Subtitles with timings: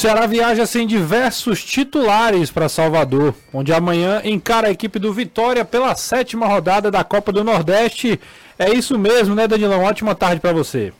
[0.00, 5.94] Ceará viaja sem diversos titulares para Salvador, onde amanhã encara a equipe do Vitória pela
[5.94, 8.18] sétima rodada da Copa do Nordeste.
[8.58, 9.82] É isso mesmo, né, Danilão?
[9.82, 10.90] Ótima tarde para você.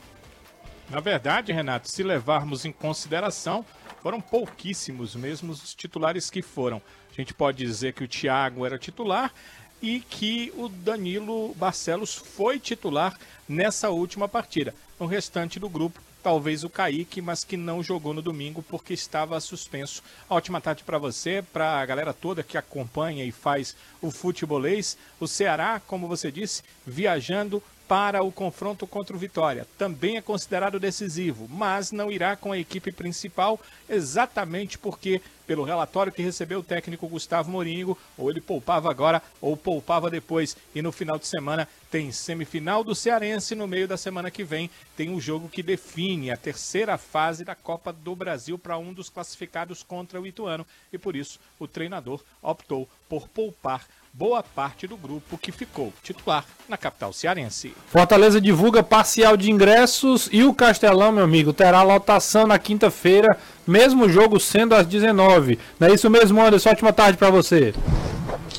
[0.90, 3.64] Na verdade, Renato, se levarmos em consideração,
[4.02, 6.82] foram pouquíssimos mesmo os titulares que foram.
[7.10, 9.32] A gente pode dizer que o Thiago era titular
[9.80, 14.74] e que o Danilo Barcelos foi titular nessa última partida.
[14.98, 19.40] O restante do grupo talvez o Kaique, mas que não jogou no domingo porque estava
[19.40, 20.02] suspenso.
[20.28, 24.96] Ótima tarde para você, para a galera toda que acompanha e faz o futebolês.
[25.18, 29.66] O Ceará, como você disse, viajando para o confronto contra o Vitória.
[29.76, 33.58] Também é considerado decisivo, mas não irá com a equipe principal,
[33.88, 39.56] exatamente porque, pelo relatório que recebeu o técnico Gustavo Moringo, ou ele poupava agora ou
[39.56, 40.56] poupava depois.
[40.72, 44.70] E no final de semana tem semifinal do Cearense, no meio da semana que vem
[44.96, 49.10] tem um jogo que define a terceira fase da Copa do Brasil para um dos
[49.10, 50.64] classificados contra o Ituano.
[50.92, 56.44] E por isso o treinador optou por poupar boa parte do grupo que ficou titular
[56.68, 57.72] na capital cearense.
[57.86, 64.08] Fortaleza divulga parcial de ingressos e o Castelão, meu amigo, terá lotação na quinta-feira, mesmo
[64.08, 65.58] jogo sendo às 19.
[65.78, 66.70] Não é isso mesmo, Anderson?
[66.70, 67.72] Ótima tarde para você.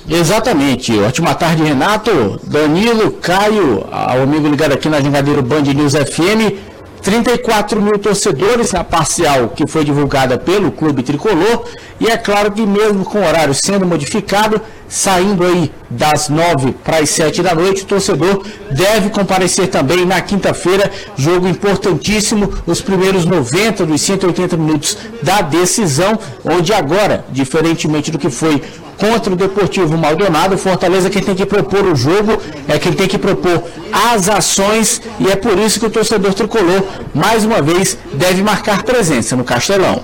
[0.10, 0.98] Exatamente.
[1.00, 6.71] Ótima tarde, Renato, Danilo, Caio, ao amigo ligado aqui na Jangadeiro Band News FM.
[7.02, 11.66] 34 mil torcedores na parcial que foi divulgada pelo Clube Tricolor.
[12.00, 16.98] E é claro que mesmo com o horário sendo modificado, saindo aí das 9 para
[16.98, 23.26] as 7 da noite, o torcedor deve comparecer também na quinta-feira, jogo importantíssimo, os primeiros
[23.26, 28.62] 90 dos 180 minutos da decisão, onde agora, diferentemente do que foi
[28.98, 30.58] contra o Deportivo Maldonado.
[30.58, 35.30] Fortaleza quem tem que propor o jogo, é quem tem que propor as ações e
[35.30, 40.04] é por isso que o torcedor tricolor, mais uma vez, deve marcar presença no Castelão.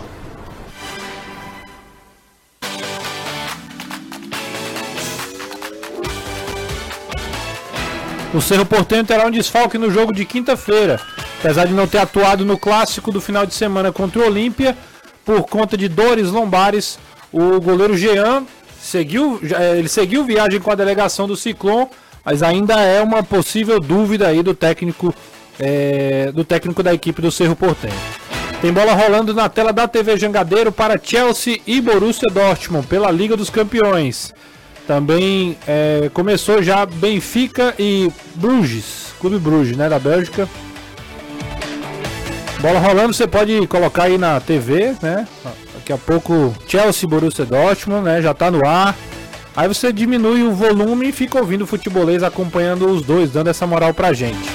[8.34, 11.00] O Cerro Portenho terá um desfalque no jogo de quinta-feira.
[11.40, 14.78] Apesar de não ter atuado no clássico do final de semana contra o Olímpia,
[15.24, 17.00] por conta de dores lombares,
[17.32, 18.44] o goleiro Jean
[18.88, 21.88] seguiu, é, ele seguiu viagem com a delegação do Ciclone,
[22.24, 25.14] mas ainda é uma possível dúvida aí do técnico
[25.60, 27.94] é, do técnico da equipe do Cerro Portenho.
[28.62, 33.36] Tem bola rolando na tela da TV Jangadeiro para Chelsea e Borussia Dortmund pela Liga
[33.36, 34.34] dos Campeões.
[34.88, 40.48] Também é, começou já Benfica e Bruges, Clube Bruges, né, da Bélgica.
[42.62, 45.28] Bola rolando, você pode colocar aí na TV, né?
[45.88, 48.22] Daqui a pouco Chelsea, Borussia Dortmund, né?
[48.22, 48.94] Já tá no ar.
[49.56, 53.66] Aí você diminui o volume e fica ouvindo o futebolês acompanhando os dois, dando essa
[53.66, 54.50] moral pra gente.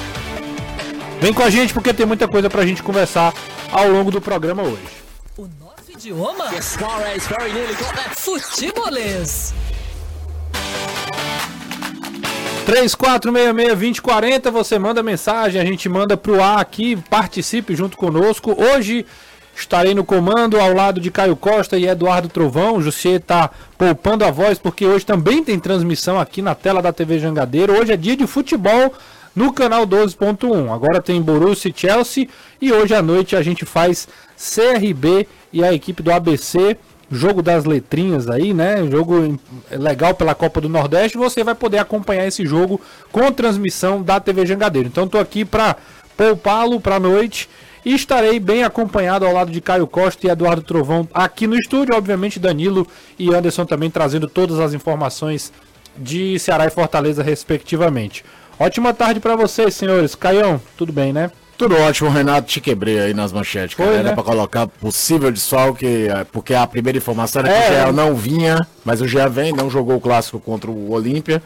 [1.19, 3.33] Vem com a gente porque tem muita coisa pra gente conversar
[3.71, 4.83] ao longo do programa hoje.
[5.35, 6.51] O nosso idioma?
[8.15, 9.55] Futebolês.
[12.67, 18.55] 3466-2040, você manda mensagem, a gente manda pro ar aqui, participe junto conosco.
[18.55, 19.03] Hoje
[19.55, 22.81] Estarei no comando ao lado de Caio Costa e Eduardo Trovão.
[22.81, 27.19] Jussier está poupando a voz porque hoje também tem transmissão aqui na tela da TV
[27.19, 27.79] Jangadeiro.
[27.79, 28.93] Hoje é dia de futebol
[29.35, 30.73] no canal 12.1.
[30.73, 32.27] Agora tem Borussia e Chelsea
[32.59, 36.77] e hoje à noite a gente faz CRB e a equipe do ABC.
[37.11, 38.87] Jogo das letrinhas aí, né?
[38.89, 41.15] Jogo legal pela Copa do Nordeste.
[41.15, 42.81] Você vai poder acompanhar esse jogo
[43.11, 44.87] com transmissão da TV Jangadeiro.
[44.87, 45.75] Então tô aqui para
[46.17, 47.47] poupá-lo para a noite
[47.85, 51.95] e estarei bem acompanhado ao lado de Caio Costa e Eduardo Trovão aqui no estúdio.
[51.95, 55.51] Obviamente, Danilo e Anderson também trazendo todas as informações
[55.97, 58.23] de Ceará e Fortaleza, respectivamente.
[58.59, 60.15] Ótima tarde para vocês, senhores.
[60.15, 61.31] Caião, tudo bem, né?
[61.57, 62.47] Tudo ótimo, Renato.
[62.47, 63.89] Te quebrei aí nas manchetes, cara.
[63.89, 64.15] Foi, Era né?
[64.15, 68.15] pra colocar possível desfalque, é, porque a primeira informação era que é, o Gea não
[68.15, 71.41] vinha, mas o Gea vem, não jogou o clássico contra o Olímpia.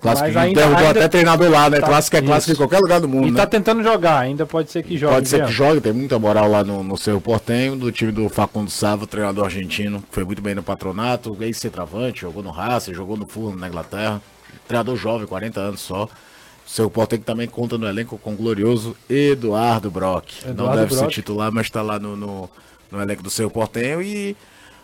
[0.00, 1.00] Clássico Mas ainda, derrubou ainda...
[1.00, 1.80] até treinador lá, né?
[1.80, 2.62] Tá, clássico é clássico isso.
[2.62, 3.28] em qualquer lugar do mundo.
[3.28, 3.36] E né?
[3.36, 5.14] tá tentando jogar, ainda pode ser que jogue.
[5.14, 8.28] Pode ser que jogue, tem muita moral lá no, no seu Portenho, do time do
[8.28, 13.26] Facundo Sava, treinador argentino, foi muito bem no patronato, ex-centroavante, jogou no Racing, jogou no
[13.26, 14.20] Fulham na Inglaterra.
[14.66, 16.08] Treinador jovem, 40 anos só.
[16.66, 20.42] Seu Portenho também conta no elenco com o glorioso Eduardo Brock.
[20.42, 21.06] Eduardo Não deve Brock.
[21.06, 22.50] ser titular, mas está lá no, no,
[22.90, 24.36] no elenco do seu Portenho e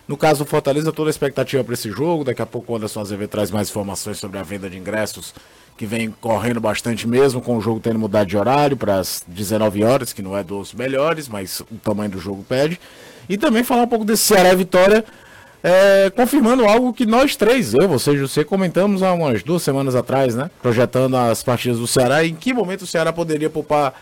[0.07, 2.25] no caso do Fortaleza, toda a expectativa para esse jogo.
[2.25, 5.35] Daqui a pouco o Anderson Azevedo traz mais informações sobre a venda de ingressos,
[5.77, 9.83] que vem correndo bastante mesmo, com o jogo tendo mudado de horário para as 19
[9.83, 12.79] horas, que não é dos melhores, mas o tamanho do jogo pede.
[13.29, 15.05] E também falar um pouco desse Ceará Vitória,
[15.63, 19.95] é, confirmando algo que nós três, eu, você e você, comentamos há umas duas semanas
[19.95, 20.51] atrás, né?
[20.61, 23.95] Projetando as partidas do Ceará e em que momento o Ceará poderia poupar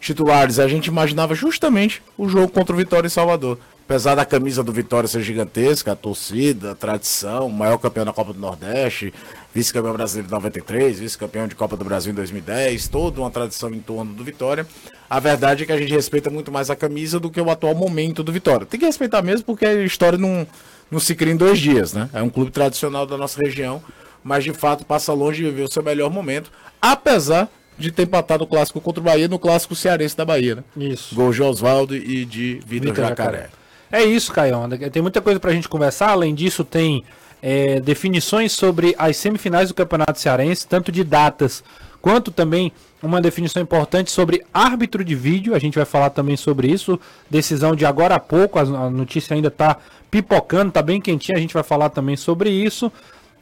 [0.00, 0.60] titulares.
[0.60, 3.58] A gente imaginava justamente o jogo contra o Vitória e Salvador
[3.88, 8.12] Apesar da camisa do Vitória ser gigantesca, a torcida, a tradição, o maior campeão da
[8.12, 9.14] Copa do Nordeste,
[9.54, 13.80] vice-campeão brasileiro de 93, vice-campeão de Copa do Brasil em 2010, toda uma tradição em
[13.80, 14.66] torno do Vitória.
[15.08, 17.74] A verdade é que a gente respeita muito mais a camisa do que o atual
[17.74, 18.66] momento do Vitória.
[18.66, 20.46] Tem que respeitar mesmo porque a história não,
[20.90, 22.10] não se cria em dois dias, né?
[22.12, 23.82] É um clube tradicional da nossa região,
[24.22, 27.48] mas de fato passa longe de viver o seu melhor momento, apesar
[27.78, 30.64] de ter empatado o clássico contra o Bahia no clássico cearense da Bahia, né?
[30.76, 31.14] Isso.
[31.14, 33.08] Gol de Oswaldo e de Vitor Jacaré.
[33.08, 33.57] Jacaré.
[33.90, 34.68] É isso, Caião.
[34.92, 36.10] Tem muita coisa pra gente conversar.
[36.10, 37.04] Além disso, tem
[37.42, 41.62] é, definições sobre as semifinais do Campeonato Cearense, tanto de datas
[42.00, 45.54] quanto também uma definição importante sobre árbitro de vídeo.
[45.54, 46.98] A gente vai falar também sobre isso.
[47.30, 49.76] Decisão de agora a pouco, a a notícia ainda está
[50.10, 51.36] pipocando, está bem quentinha.
[51.36, 52.92] A gente vai falar também sobre isso.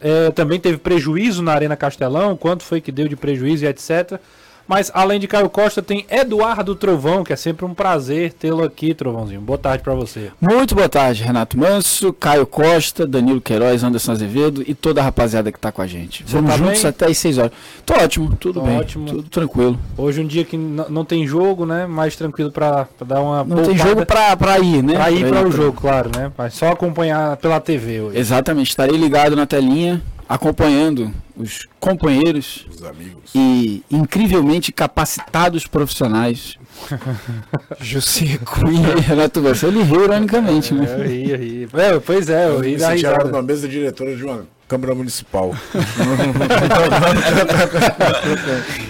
[0.01, 4.21] É, também teve prejuízo na Arena Castelão, quanto foi que deu de prejuízo e etc.
[4.69, 8.95] Mas além de Caio Costa, tem Eduardo Trovão, que é sempre um prazer tê-lo aqui,
[8.95, 9.41] Trovãozinho.
[9.41, 10.31] Boa tarde pra você.
[10.41, 15.53] Muito boa tarde, Renato Manso, Caio Costa, Danilo Queiroz, Anderson Azevedo e toda a rapaziada
[15.53, 16.25] que tá com a gente.
[16.27, 16.89] Vamos tá juntos bem?
[16.91, 17.53] até às 6 horas.
[17.85, 18.77] Tô ótimo, tudo Tô bem.
[18.79, 19.07] ótimo.
[19.07, 19.79] Tudo tranquilo.
[19.97, 21.87] Hoje um dia que não tem jogo, né?
[21.87, 24.95] Mais tranquilo pra, pra dar uma Não tem poupada- jogo pra, pra ir, né?
[24.95, 26.33] pra ir para o jogo, claro, né?
[26.37, 28.19] Mas só acompanhar pela TV hoje.
[28.19, 33.31] Exatamente, estarei ligado na telinha, acompanhando os companheiros Os amigos.
[33.35, 36.57] e incrivelmente capacitados profissionais.
[37.81, 39.41] José Cunha e Renato.
[39.67, 40.87] Ele riu ironicamente, né?
[40.93, 41.69] Eu ri, eu ri.
[41.75, 43.25] É, pois é, eu ri Me da risada.
[43.25, 45.55] numa mesa diretora de uma Câmara Municipal.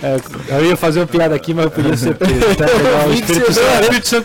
[0.02, 2.34] É, eu ia fazer uma piada aqui, mas eu podia ser preso.
[3.10, 4.20] Vi que você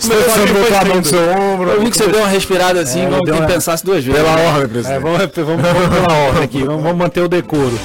[1.12, 1.70] deu- ombro.
[1.72, 4.20] Eu vi que você deu uma respirada assim, É, vamos uma- pensasse duas vezes.
[4.22, 5.00] Pela ordem, É, presidente.
[5.02, 7.78] vamos, vamos, vamos pela ordem aqui, vamos, vamos manter o decoro.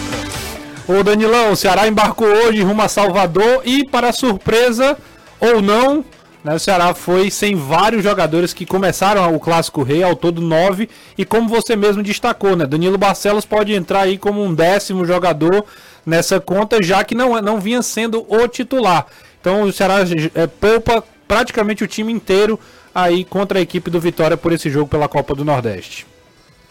[0.87, 4.97] Ô Danilão, o Ceará embarcou hoje rumo a Salvador e, para surpresa
[5.41, 6.05] ou não,
[6.47, 10.89] né, o Ceará foi sem vários jogadores que começaram o Clássico Rei, ao todo nove,
[11.19, 15.67] e como você mesmo destacou, né, Danilo Barcelos pode entrar aí como um décimo jogador
[16.07, 19.09] nessa conta, já que não, é- não vinha sendo o titular.
[19.41, 19.97] Então o Ceará
[20.37, 22.61] é, poupa praticamente o time inteiro
[22.95, 26.07] aí contra a equipe do Vitória por esse jogo pela Copa do Nordeste.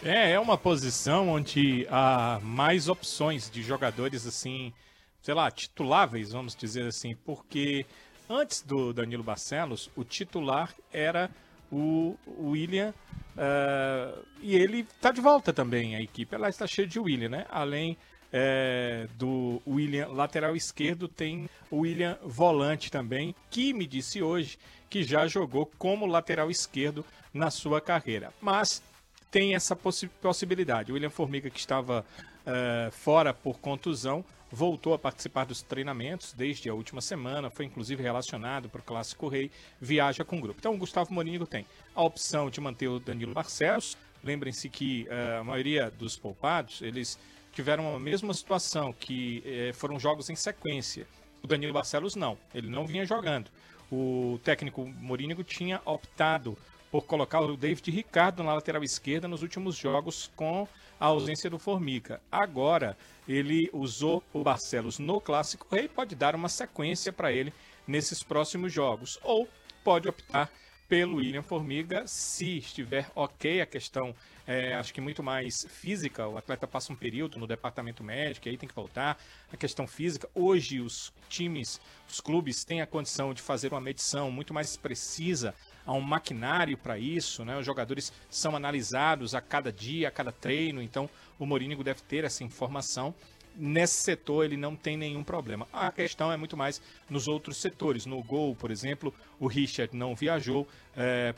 [0.02, 4.72] É, é uma posição onde há mais opções de jogadores assim,
[5.20, 7.84] sei lá, tituláveis, vamos dizer assim, porque
[8.28, 11.30] antes do Danilo Barcelos, o titular era
[11.70, 12.94] o William
[13.36, 16.34] eh, e ele está de volta também, a equipe.
[16.34, 17.46] Ela está cheia de William, né?
[17.50, 17.96] Além
[18.32, 24.58] eh, do William lateral esquerdo, tem o William volante também, que me disse hoje
[24.88, 28.32] que já jogou como lateral esquerdo na sua carreira.
[28.40, 28.82] Mas
[29.30, 30.90] tem essa possi- possibilidade.
[30.90, 32.06] O William Formiga, que estava
[32.46, 38.02] eh, fora por contusão, voltou a participar dos treinamentos desde a última semana, foi inclusive
[38.02, 39.50] relacionado para o Clássico Rei,
[39.80, 40.58] viaja com o grupo.
[40.58, 43.96] Então o Gustavo Morínigo tem a opção de manter o Danilo Barcelos.
[44.22, 47.18] Lembrem-se que eh, a maioria dos poupados, eles
[47.52, 51.06] tiveram a mesma situação, que eh, foram jogos em sequência.
[51.42, 53.50] O Danilo Barcelos não, ele não vinha jogando.
[53.90, 56.58] O técnico Morínigo tinha optado
[56.90, 60.66] por colocar o David Ricardo na lateral esquerda nos últimos jogos com
[60.98, 62.20] a ausência do Formiga.
[62.30, 62.96] Agora
[63.28, 67.52] ele usou o Barcelos no Clássico Rei, pode dar uma sequência para ele
[67.86, 69.18] nesses próximos jogos.
[69.22, 69.48] Ou
[69.84, 70.50] pode optar
[70.88, 74.14] pelo William Formiga, se estiver ok a questão,
[74.46, 78.56] é, acho que muito mais física, o atleta passa um período no departamento médico, aí
[78.56, 79.20] tem que voltar,
[79.52, 84.30] a questão física, hoje os times, os clubes têm a condição de fazer uma medição
[84.30, 85.54] muito mais precisa,
[85.86, 87.56] há um maquinário para isso, né?
[87.56, 92.24] os jogadores são analisados a cada dia, a cada treino, então o Morínigo deve ter
[92.24, 93.14] essa informação,
[93.54, 95.66] nesse setor ele não tem nenhum problema.
[95.72, 98.04] A questão é muito mais nos outros setores.
[98.04, 100.68] No gol, por exemplo, o Richard não viajou.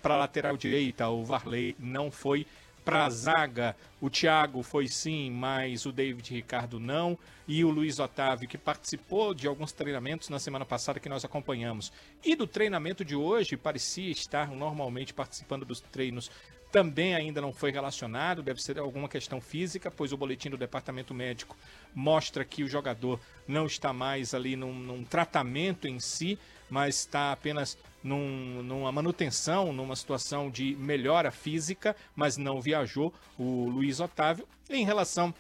[0.03, 2.45] para a lateral direita, o Varley não foi.
[2.89, 7.19] Para a zaga, o Thiago foi sim, mas o David Ricardo não.
[7.47, 11.93] E o Luiz Otávio, que participou de alguns treinamentos na semana passada que nós acompanhamos.
[12.25, 16.31] E do treinamento de hoje, parecia estar normalmente participando dos treinos
[16.71, 21.15] também ainda não foi relacionado, deve ser alguma questão física, pois o boletim do departamento
[21.15, 21.57] médico
[21.95, 26.39] mostra que o jogador não está mais ali num, num tratamento em si,
[26.71, 33.69] mas está apenas num- numa manutenção, numa situação de melhora física, mas não viajou o
[33.69, 34.47] Luiz Otávio.
[34.71, 35.35] Em relação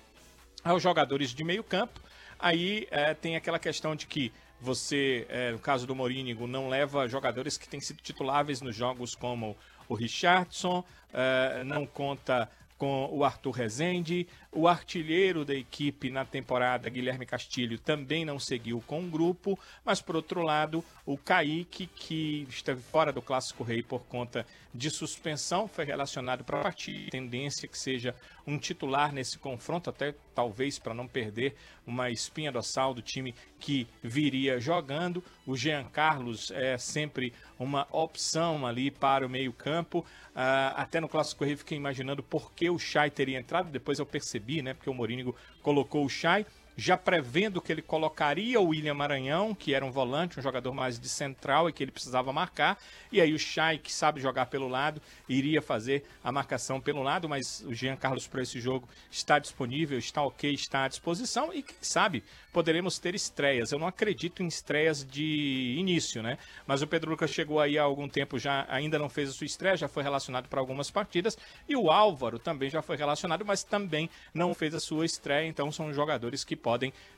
[0.64, 2.00] aos jogadores de meio campo,
[2.38, 7.06] aí eh, tem aquela questão de que você, eh, no caso do Morínigo, não leva
[7.08, 9.56] jogadores que têm sido tituláveis nos jogos como
[9.88, 10.82] o Richardson,
[11.12, 17.78] eh, não conta com o Arthur Rezende, O artilheiro da equipe na temporada, Guilherme Castilho,
[17.78, 23.12] também não seguiu com o grupo, mas por outro lado, o Kaique, que esteve fora
[23.12, 27.11] do Clássico Rei por conta de suspensão, foi relacionado para a partida.
[27.11, 28.14] Tendência que seja
[28.47, 31.55] um titular nesse confronto, até talvez para não perder
[31.87, 35.23] uma espinha dorsal do time que viria jogando.
[35.47, 40.00] O Jean Carlos é sempre uma opção ali para o meio-campo.
[40.31, 44.07] Uh, até no Clássico Rei fiquei imaginando por que o Chay teria entrado, depois eu
[44.07, 44.75] percebi, né?
[44.75, 46.47] Porque o Morínigo colocou o Chay
[46.78, 50.97] já prevendo que ele colocaria o William Maranhão, que era um volante, um jogador mais
[50.97, 52.78] de central e que ele precisava marcar,
[53.11, 57.28] e aí o Chay, que sabe jogar pelo lado, iria fazer a marcação pelo lado,
[57.28, 61.64] mas o Jean Carlos para esse jogo está disponível, está ok, está à disposição e
[61.64, 63.73] quem sabe poderemos ter estreias.
[63.73, 66.38] Eu não acredito em estreias de início, né?
[66.66, 69.47] Mas o Pedro Lucas chegou aí há algum tempo já, ainda não fez a sua
[69.47, 71.37] estreia, já foi relacionado para algumas partidas,
[71.68, 75.73] e o Álvaro também já foi relacionado, mas também não fez a sua estreia, então
[75.73, 76.67] são jogadores que podem,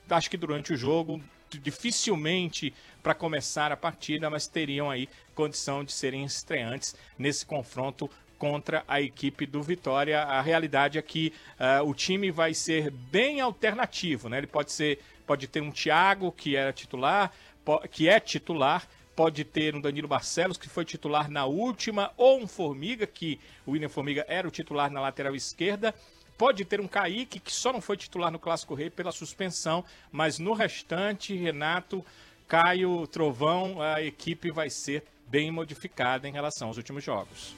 [0.08, 1.20] acho que durante o jogo,
[1.58, 8.82] dificilmente para começar a partida, mas teriam aí condição de serem estreantes nesse confronto contra
[8.88, 10.22] a equipe do Vitória.
[10.22, 14.38] A realidade é que uh, o time vai ser bem alternativo, né?
[14.38, 17.30] Ele pode ser, pode ter um Thiago que era titular,
[17.90, 22.46] que é titular, pode ter um Danilo Barcelos, que foi titular na última, ou um
[22.46, 25.94] Formiga, que o William Formiga era o titular na lateral esquerda.
[26.40, 30.38] Pode ter um Kaique, que só não foi titular no Clássico Rei pela suspensão, mas
[30.38, 32.02] no restante, Renato,
[32.48, 37.54] Caio, Trovão, a equipe vai ser bem modificada em relação aos últimos jogos.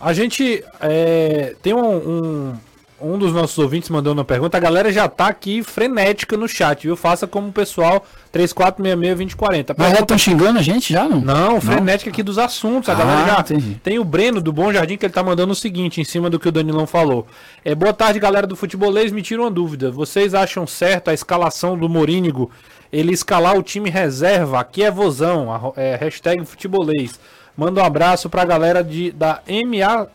[0.00, 2.60] A gente é, tem um, um,
[3.00, 4.56] um, dos nossos ouvintes mandou uma pergunta.
[4.56, 6.96] A galera já tá aqui frenética no chat, viu?
[6.96, 9.74] Faça como o pessoal 3466-2040.
[9.76, 11.20] Mas já estão xingando a gente já, não?
[11.20, 12.12] Não, frenética não?
[12.12, 12.88] aqui dos assuntos.
[12.88, 13.80] A ah, galera já entendi.
[13.82, 16.38] tem o Breno do Bom Jardim que ele tá mandando o seguinte, em cima do
[16.38, 17.26] que o Danilão falou.
[17.64, 19.12] É, boa tarde, galera do Futebolês.
[19.12, 19.90] Me tira uma dúvida.
[19.90, 22.50] Vocês acham certo a escalação do Morínigo?
[22.92, 24.60] Ele escalar o time reserva?
[24.60, 25.72] Aqui é vozão.
[25.76, 27.18] É, hashtag futebolês.
[27.56, 30.08] Manda um abraço pra galera de, da MA.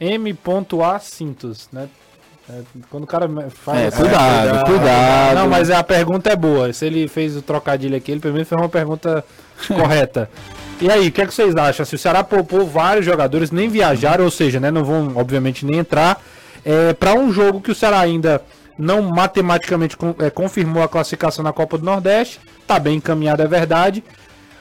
[0.00, 0.98] M.A.
[0.98, 1.88] Cintos, né?
[2.50, 3.78] É, quando o cara faz.
[3.78, 5.34] É, cuidado, cuidado, cuidado.
[5.34, 6.72] Não, mas a pergunta é boa.
[6.72, 9.22] Se ele fez o trocadilho aqui, ele primeiro fez uma pergunta
[9.68, 10.30] correta.
[10.80, 11.84] E aí, o que, é que vocês acham?
[11.84, 15.80] Se o Ceará poupou vários jogadores, nem viajaram, ou seja, né, não vão, obviamente, nem
[15.80, 16.22] entrar,
[16.64, 18.40] é, para um jogo que o Ceará ainda
[18.78, 24.04] não matematicamente é, confirmou a classificação na Copa do Nordeste, tá bem encaminhado, é verdade,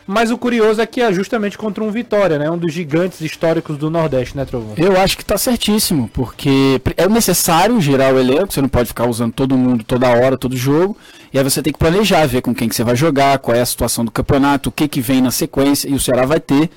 [0.07, 2.49] mas o curioso é que é justamente contra um Vitória, né?
[2.49, 4.73] Um dos gigantes históricos do Nordeste, né, Trovão?
[4.77, 9.05] Eu acho que tá certíssimo, porque é necessário girar o elenco, você não pode ficar
[9.05, 10.97] usando todo mundo toda hora, todo jogo.
[11.33, 13.59] E aí você tem que planejar, ver com quem que você vai jogar, qual é
[13.59, 15.89] a situação do campeonato, o que, que vem na sequência.
[15.89, 16.69] E o Ceará vai ter,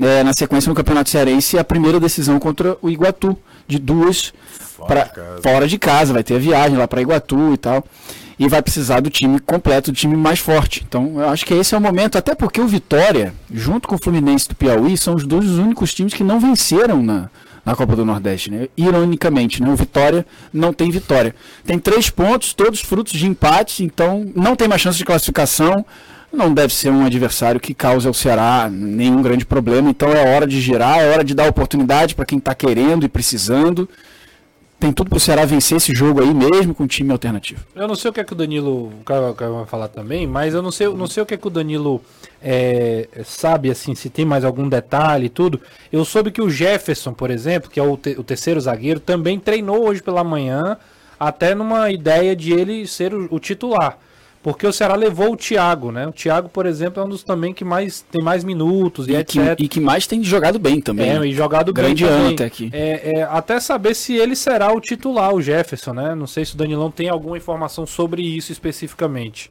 [0.00, 3.38] é, na sequência no Campeonato Cearense, a primeira decisão contra o Iguatu,
[3.68, 6.12] de duas fora, pra, de, fora de casa.
[6.12, 7.84] Vai ter a viagem lá para Iguatu e tal
[8.38, 10.84] e vai precisar do time completo, do time mais forte.
[10.86, 13.98] Então, eu acho que esse é o momento, até porque o Vitória, junto com o
[13.98, 17.30] Fluminense do Piauí, são os dois únicos times que não venceram na,
[17.64, 18.68] na Copa do Nordeste, né?
[18.76, 19.70] Ironicamente, né?
[19.70, 21.34] O Vitória não tem vitória.
[21.64, 25.84] Tem três pontos, todos frutos de empate, então não tem mais chance de classificação.
[26.32, 29.88] Não deve ser um adversário que cause ao Ceará nenhum grande problema.
[29.88, 33.08] Então é hora de girar, é hora de dar oportunidade para quem está querendo e
[33.08, 33.88] precisando
[34.84, 37.64] tem tudo pro Ceará vencer esse jogo aí mesmo com time alternativo.
[37.74, 40.60] Eu não sei o que é que o Danilo o vai falar também, mas eu
[40.60, 42.02] não sei, não sei o que é que o Danilo
[42.42, 45.58] é, sabe assim, se tem mais algum detalhe e tudo.
[45.90, 49.40] Eu soube que o Jefferson, por exemplo, que é o, te, o terceiro zagueiro, também
[49.40, 50.76] treinou hoje pela manhã,
[51.18, 53.98] até numa ideia de ele ser o, o titular.
[54.44, 56.06] Porque o Ceará levou o Thiago, né?
[56.06, 59.16] O Thiago, por exemplo, é um dos também que mais tem mais minutos e, e
[59.16, 59.56] etc.
[59.56, 61.08] Que, e que mais tem jogado bem também.
[61.08, 61.26] É, né?
[61.26, 62.34] e jogado Grande bem também.
[62.34, 62.68] até aqui.
[62.70, 66.14] É, é, até saber se ele será o titular, o Jefferson, né?
[66.14, 69.50] Não sei se o Danilão tem alguma informação sobre isso especificamente.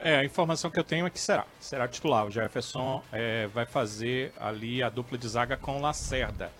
[0.00, 1.46] É, a informação que eu tenho é que será.
[1.58, 2.24] Será titular.
[2.24, 6.52] O Jefferson é, vai fazer ali a dupla de zaga com o Lacerda.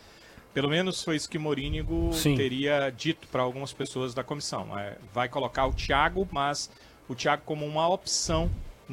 [0.54, 2.36] Pelo menos foi isso que Morínigo Sim.
[2.36, 4.78] teria dito para algumas pessoas da comissão.
[4.78, 6.70] É, vai colocar o Thiago, mas
[7.08, 8.48] o Thiago como uma opção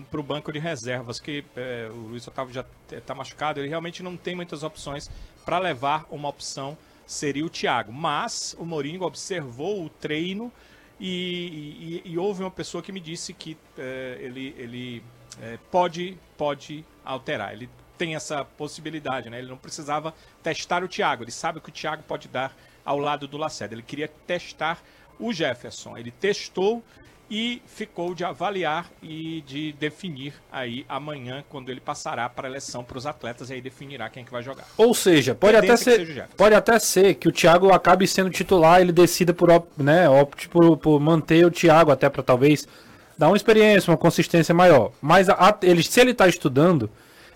[0.10, 4.02] para o banco de reservas, que é, o Luiz Otávio já está machucado, ele realmente
[4.02, 5.12] não tem muitas opções
[5.46, 6.76] para levar uma opção,
[7.06, 7.94] seria o Thiago.
[7.94, 10.52] Mas o Mourinho observou o treino
[11.00, 15.04] e, e, e houve uma pessoa que me disse que é, ele, ele
[15.42, 17.54] é, pode, pode alterar.
[17.54, 17.70] Ele
[18.02, 19.38] tem essa possibilidade, né?
[19.38, 22.52] Ele não precisava testar o Thiago, ele sabe que o Thiago pode dar
[22.84, 23.76] ao lado do Lacerda.
[23.76, 24.82] Ele queria testar
[25.20, 25.96] o Jefferson.
[25.96, 26.84] Ele testou
[27.30, 32.84] e ficou de avaliar e de definir aí amanhã, quando ele passará para a eleição
[32.84, 34.66] para os atletas e aí definirá quem é que vai jogar.
[34.76, 38.92] Ou seja, pode até, ser, pode até ser que o Thiago acabe sendo titular, ele
[38.92, 42.68] decida por, né, opte por, por manter o Thiago até para talvez
[43.16, 44.92] dar uma experiência, uma consistência maior.
[45.00, 46.90] Mas a- ele, se ele tá estudando,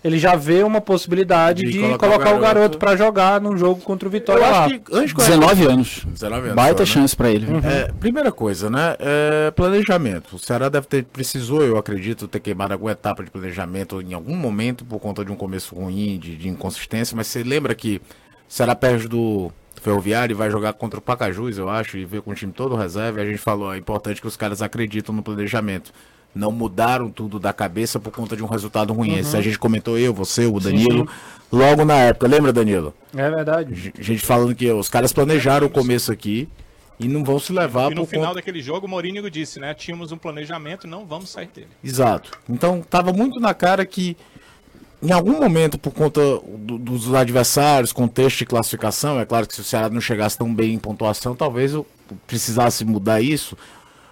[0.06, 2.54] ele já vê uma possibilidade De de, colocar colocar, o garoto.
[2.54, 4.64] garoto para jogar num jogo contra o Vitória Eu lá.
[4.66, 6.02] acho que antes que eu- 19 anos.
[6.06, 7.00] 19 anos Baita só, né?
[7.02, 7.46] chance pra ele.
[7.46, 7.58] viu?
[7.58, 8.94] É, primeira coisa, né?
[8.98, 10.36] É planejamento.
[10.36, 14.36] O Ceará deve ter, precisou, eu acredito, ter queimado alguma etapa de planejamento em algum
[14.36, 17.16] momento por conta de um começo ruim, de, de inconsistência.
[17.16, 18.00] Mas você lembra que o
[18.48, 19.50] Ceará perde do
[19.82, 22.74] Ferroviário e vai jogar contra o Pacajus, eu acho, e veio com o time todo
[22.76, 23.18] reserva.
[23.20, 25.92] E a gente falou, é importante que os caras acreditam no planejamento.
[26.36, 29.14] Não mudaram tudo da cabeça por conta de um resultado ruim.
[29.18, 31.08] Isso a gente comentou, eu, você, o Danilo,
[31.50, 32.28] logo na época.
[32.28, 32.92] Lembra, Danilo?
[33.16, 33.74] É verdade.
[33.74, 36.46] G- Gente falando que os caras planejaram o começo aqui
[37.00, 38.34] e não vão se levar E no por final conta...
[38.36, 39.72] daquele jogo, o Mourinho disse, né?
[39.72, 41.68] Tínhamos um planejamento e não vamos sair dele.
[41.82, 42.32] Exato.
[42.48, 44.14] Então tava muito na cara que
[45.02, 46.20] em algum momento, por conta
[46.58, 50.54] do- dos adversários, contexto de classificação, é claro que se o Ceará não chegasse tão
[50.54, 51.86] bem em pontuação, talvez eu
[52.26, 53.56] precisasse mudar isso.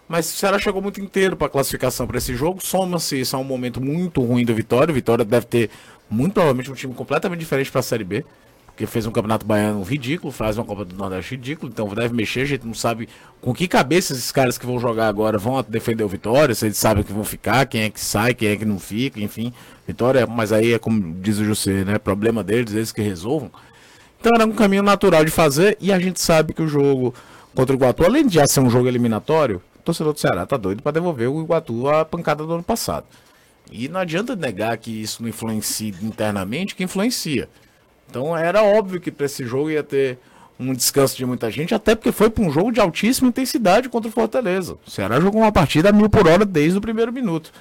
[0.08, 2.64] Mas o Ceará chegou muito inteiro para classificação para esse jogo.
[2.64, 4.92] Soma-se isso a um momento muito ruim do Vitória.
[4.92, 5.70] O Vitória deve ter
[6.10, 8.24] muito provavelmente um time completamente diferente para a Série B.
[8.66, 12.40] Porque fez um campeonato baiano ridículo, faz uma Copa do Nordeste ridículo, então deve mexer,
[12.40, 13.08] a gente não sabe
[13.40, 16.76] com que cabeça esses caras que vão jogar agora vão defender o Vitória, se eles
[16.76, 19.52] sabem que vão ficar, quem é que sai, quem é que não fica, enfim.
[19.86, 21.98] Vitória, mas aí é como diz o José, né?
[21.98, 23.48] Problema deles, eles que resolvam.
[24.18, 27.14] Então era um caminho natural de fazer e a gente sabe que o jogo
[27.54, 30.82] contra o Iguatu, além de já ser um jogo eliminatório, torcedor do Ceará tá doido
[30.82, 33.06] para devolver o Iguatu a pancada do ano passado.
[33.70, 37.48] E não adianta negar que isso não influencia internamente, que influencia.
[38.08, 40.18] Então era óbvio que para esse jogo ia ter
[40.58, 44.08] um descanso de muita gente, até porque foi para um jogo de altíssima intensidade contra
[44.08, 44.76] o Fortaleza.
[44.86, 47.52] O Ceará jogou uma partida a mil por hora desde o primeiro minuto.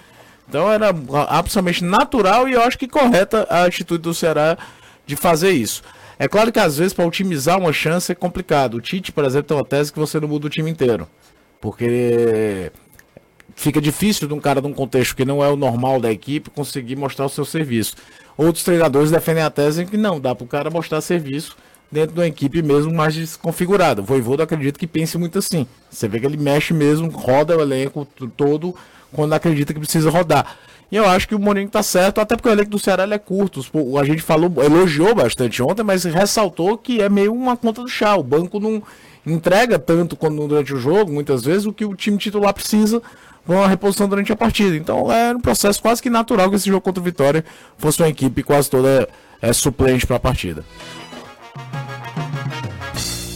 [0.47, 0.89] Então era
[1.27, 4.57] absolutamente natural e eu acho que correta a atitude do Ceará
[5.05, 5.81] de fazer isso.
[6.19, 8.75] É claro que às vezes para otimizar uma chance é complicado.
[8.75, 11.07] O Tite, por exemplo, tem uma tese que você não muda o time inteiro.
[11.63, 12.73] Porque
[13.55, 16.49] fica difícil de um cara de um contexto que não é o normal da equipe
[16.49, 17.95] conseguir mostrar o seu serviço.
[18.35, 21.55] Outros treinadores defendem a tese que não, dá para o cara mostrar serviço
[21.89, 24.01] dentro de uma equipe mesmo mais desconfigurada.
[24.01, 25.65] O Voivoda acredito que pense muito assim.
[25.89, 28.75] Você vê que ele mexe mesmo, roda o elenco todo
[29.13, 30.57] quando acredita que precisa rodar.
[30.91, 33.17] E eu acho que o Mourinho tá certo, até porque o elenco do Ceará é
[33.17, 33.61] curto.
[33.97, 38.17] A gente falou, elogiou bastante ontem, mas ressaltou que é meio uma conta do chá.
[38.17, 38.83] O banco não
[39.25, 43.01] entrega tanto quando, durante o jogo, muitas vezes, o que o time titular precisa
[43.45, 44.75] para uma reposição durante a partida.
[44.75, 47.43] Então era um processo quase que natural que esse jogo contra o Vitória
[47.77, 49.07] fosse uma equipe quase toda
[49.41, 50.63] é, suplente para a partida.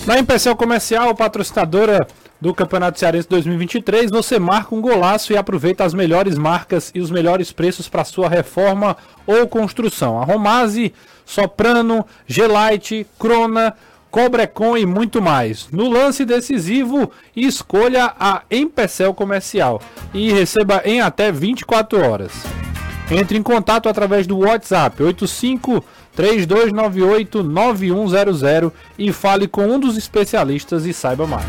[0.05, 2.07] Na Empecel Comercial, patrocinadora
[2.39, 7.11] do Campeonato Cearense 2023, você marca um golaço e aproveita as melhores marcas e os
[7.11, 8.95] melhores preços para sua reforma
[9.25, 10.21] ou construção.
[10.21, 10.93] A Romase,
[11.25, 13.73] Soprano, Gelite, Crona,
[14.09, 15.67] Cobrecon e muito mais.
[15.71, 19.81] No lance decisivo, escolha a Empecel Comercial
[20.13, 22.31] e receba em até 24 horas.
[23.09, 25.83] Entre em contato através do WhatsApp 85
[26.15, 31.45] 3298 9100 e fale com um dos especialistas e saiba mais.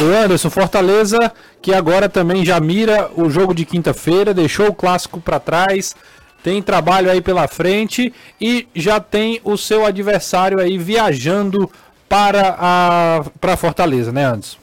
[0.00, 5.20] O Anderson Fortaleza, que agora também já mira o jogo de quinta-feira, deixou o clássico
[5.20, 5.94] para trás,
[6.44, 11.70] tem trabalho aí pela frente e já tem o seu adversário aí viajando
[12.06, 14.58] para a para Fortaleza, né, Anderson?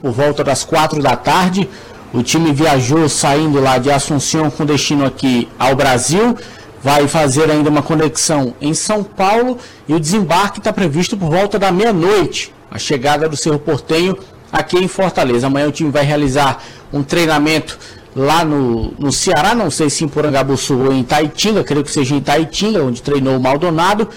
[0.00, 1.68] por volta das quatro da tarde.
[2.12, 6.36] O time viajou saindo lá de Assunção com destino aqui ao Brasil.
[6.82, 11.58] Vai fazer ainda uma conexão em São Paulo e o desembarque está previsto por volta
[11.58, 12.54] da meia-noite.
[12.70, 14.16] A chegada do Cerro Portenho
[14.52, 15.46] aqui em Fortaleza.
[15.46, 17.78] Amanhã o time vai realizar um treinamento
[18.14, 22.14] lá no, no Ceará, não sei se em Porangabuçu ou em Taitinga, creio que seja
[22.14, 24.08] em Taitinga, onde treinou o Maldonado.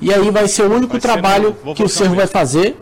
[0.00, 2.76] E aí vai ser o único Vai trabalho no que o Cerro vai fazer.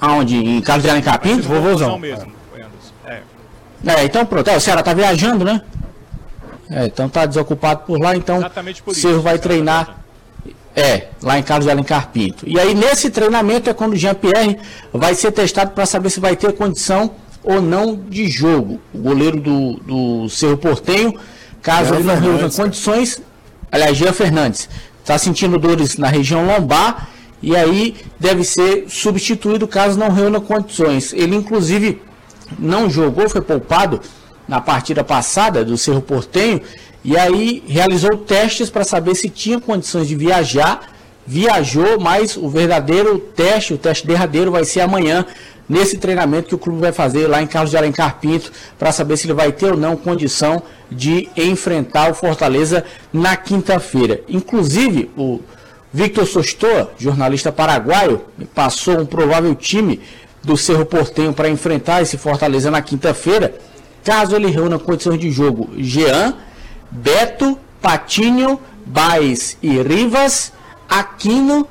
[0.00, 0.36] Aonde?
[0.36, 1.46] Em Carlos de Alencar Pinto?
[1.48, 1.98] Vovozão.
[1.98, 2.32] mesmo.
[3.04, 3.20] É.
[3.86, 4.48] É, então pronto.
[4.48, 5.60] É, o Ceará tá viajando, né?
[6.70, 9.00] É, então tá desocupado por lá, então por o isso.
[9.02, 9.84] Cerro vai tá treinar.
[9.84, 10.06] viajando.
[10.78, 12.46] É, lá em Carlos de Alencar Pinto.
[12.46, 14.58] E aí nesse treinamento é quando o Jean-Pierre
[14.92, 17.12] vai ser testado para saber se vai ter condição
[17.46, 18.80] ou não de jogo.
[18.92, 21.14] O goleiro do, do Cerro Portenho,
[21.62, 23.22] caso Jean ele não reúna condições,
[23.70, 24.68] aliás, Jean Fernandes,
[25.00, 27.08] está sentindo dores na região lombar
[27.40, 31.12] e aí deve ser substituído caso não reúna condições.
[31.12, 32.02] Ele inclusive
[32.58, 34.00] não jogou, foi poupado
[34.48, 36.60] na partida passada do Cerro Portenho
[37.04, 40.95] e aí realizou testes para saber se tinha condições de viajar
[41.26, 45.26] viajou, mas o verdadeiro teste, o teste derradeiro vai ser amanhã,
[45.68, 49.16] nesse treinamento que o clube vai fazer lá em Carlos de Alencar Pinto, para saber
[49.16, 54.20] se ele vai ter ou não condição de enfrentar o Fortaleza na quinta-feira.
[54.28, 55.40] Inclusive, o
[55.92, 58.22] Victor Sostoa, jornalista paraguaio,
[58.54, 60.00] passou um provável time
[60.42, 63.54] do Cerro Portenho para enfrentar esse Fortaleza na quinta-feira,
[64.04, 66.34] caso ele reúna condições de jogo Jean,
[66.90, 70.52] Beto, Patinho, Baez e Rivas,
[70.88, 71.66] Aquino,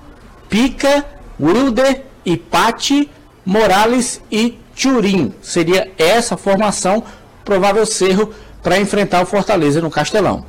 [0.49, 1.05] Pica,
[1.39, 3.09] Wilder, Ipati,
[3.45, 5.33] Morales e Turim.
[5.41, 7.03] Seria essa formação,
[7.43, 10.45] provável Cerro, para enfrentar o Fortaleza no Castelão.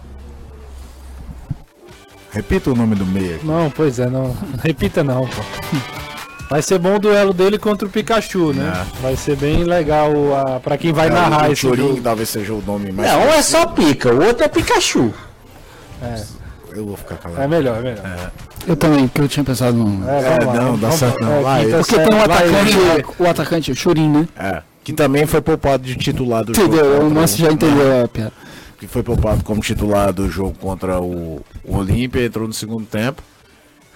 [2.31, 3.47] Repita o nome do meio aqui.
[3.47, 4.37] Não, pois é, não.
[4.63, 5.43] Repita não, pô.
[6.51, 8.87] Vai ser bom o duelo dele contra o Pikachu, né?
[9.01, 11.49] Vai ser bem legal a, pra quem vai narrar É.
[11.49, 12.01] o esse Turim, jogo.
[12.03, 13.11] talvez seja o nome mais.
[13.11, 15.13] Não, um é só Pica, o outro é Pikachu.
[16.77, 17.43] Eu vou ficar calado.
[17.43, 18.31] É melhor, é melhor.
[18.67, 20.09] Eu também, porque eu tinha pensado no.
[20.09, 21.33] É, É, não, dá vamos- certo não.
[21.33, 23.05] é, Vai, Porque série, tem um atacante, vai.
[23.27, 24.29] o atacante, o Churin, né?
[24.39, 24.63] É.
[24.85, 26.79] Que também foi poupado de titular do Entendeu?
[26.85, 26.91] jogo.
[26.91, 28.33] O contra Márcio já entendeu a piada.
[28.79, 33.23] Que foi poupado como titular do jogo contra o, o Olímpia, entrou no segundo tempo.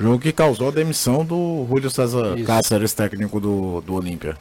[0.01, 2.47] Jogo que causou a demissão do Júlio César Isso.
[2.47, 4.37] Cáceres, técnico do, do Olímpia.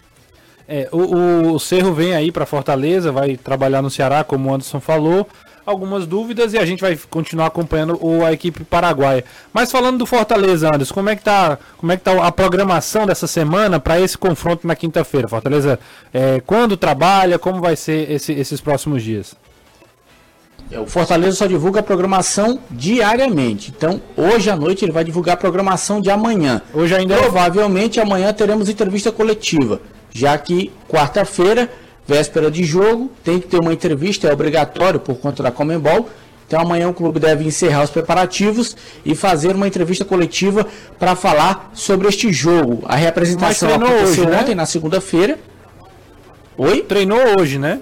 [0.71, 4.79] É, o, o, Cerro vem aí para Fortaleza, vai trabalhar no Ceará, como o Anderson
[4.79, 5.27] falou.
[5.65, 9.23] Algumas dúvidas e a gente vai continuar acompanhando o, a equipe paraguaia.
[9.51, 13.07] Mas falando do Fortaleza, Anderson, como é que tá, como é que tá a programação
[13.07, 15.27] dessa semana para esse confronto na quinta-feira?
[15.27, 15.79] Fortaleza,
[16.13, 19.35] é, quando trabalha, como vai ser esse- esses próximos dias?
[20.71, 23.73] É, O Fortaleza só divulga a programação diariamente.
[23.75, 26.61] Então, hoje à noite ele vai divulgar a programação de amanhã.
[26.73, 31.69] Hoje ainda é Provavelmente amanhã teremos entrevista coletiva, já que quarta-feira,
[32.07, 36.09] véspera de jogo, tem que ter uma entrevista, é obrigatório por conta da Comembol.
[36.47, 40.65] Então amanhã o clube deve encerrar os preparativos e fazer uma entrevista coletiva
[40.97, 42.83] para falar sobre este jogo.
[42.87, 44.39] A representação aconteceu hoje, né?
[44.41, 45.37] ontem, na segunda-feira.
[46.57, 46.81] Oi?
[46.81, 47.79] treinou hoje, né?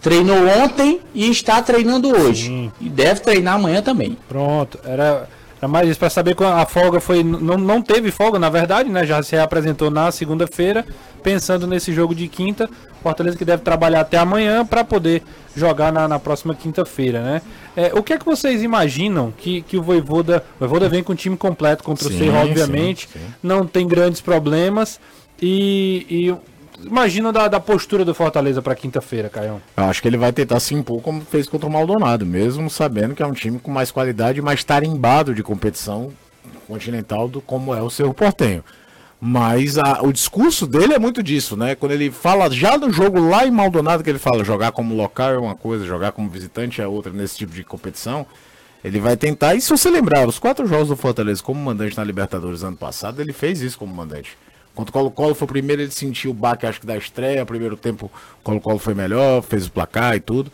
[0.00, 2.72] Treinou ontem e está treinando hoje.
[2.80, 4.16] E deve treinar amanhã também.
[4.28, 7.24] Pronto, era, era mais isso para saber quando a folga foi.
[7.24, 9.06] Não, não teve folga, na verdade, né?
[9.06, 10.84] Já se apresentou na segunda-feira,
[11.22, 12.68] pensando nesse jogo de quinta.
[13.02, 15.22] Fortaleza que deve trabalhar até amanhã para poder
[15.56, 17.42] jogar na, na próxima quinta-feira, né?
[17.74, 20.44] É, o que é que vocês imaginam que, que o Voivoda.
[20.56, 23.08] O Voivoda vem com o time completo contra o Sim, Cerro, obviamente.
[23.10, 23.26] sim, sim.
[23.42, 25.00] Não tem grandes problemas.
[25.40, 26.06] E.
[26.10, 29.60] e Imagina da, da postura do Fortaleza para quinta-feira, Caião.
[29.76, 33.14] Eu acho que ele vai tentar se impor como fez contra o Maldonado, mesmo sabendo
[33.14, 36.12] que é um time com mais qualidade mais tarimbado de competição
[36.68, 38.62] continental do como é o Cerro Portenho.
[39.18, 41.74] Mas a- o discurso dele é muito disso, né?
[41.74, 45.30] Quando ele fala já do jogo lá em Maldonado, que ele fala jogar como local
[45.32, 48.26] é uma coisa, jogar como visitante é outra nesse tipo de competição.
[48.84, 52.04] Ele vai tentar, e se você lembrar, os quatro jogos do Fortaleza como mandante na
[52.04, 54.36] Libertadores ano passado, ele fez isso como mandante.
[54.76, 57.46] Contra o Colo-Colo foi o primeiro, ele sentiu o baque, acho que da estreia.
[57.46, 58.10] Primeiro tempo,
[58.40, 60.52] o Colo-Colo foi melhor, fez o placar e tudo.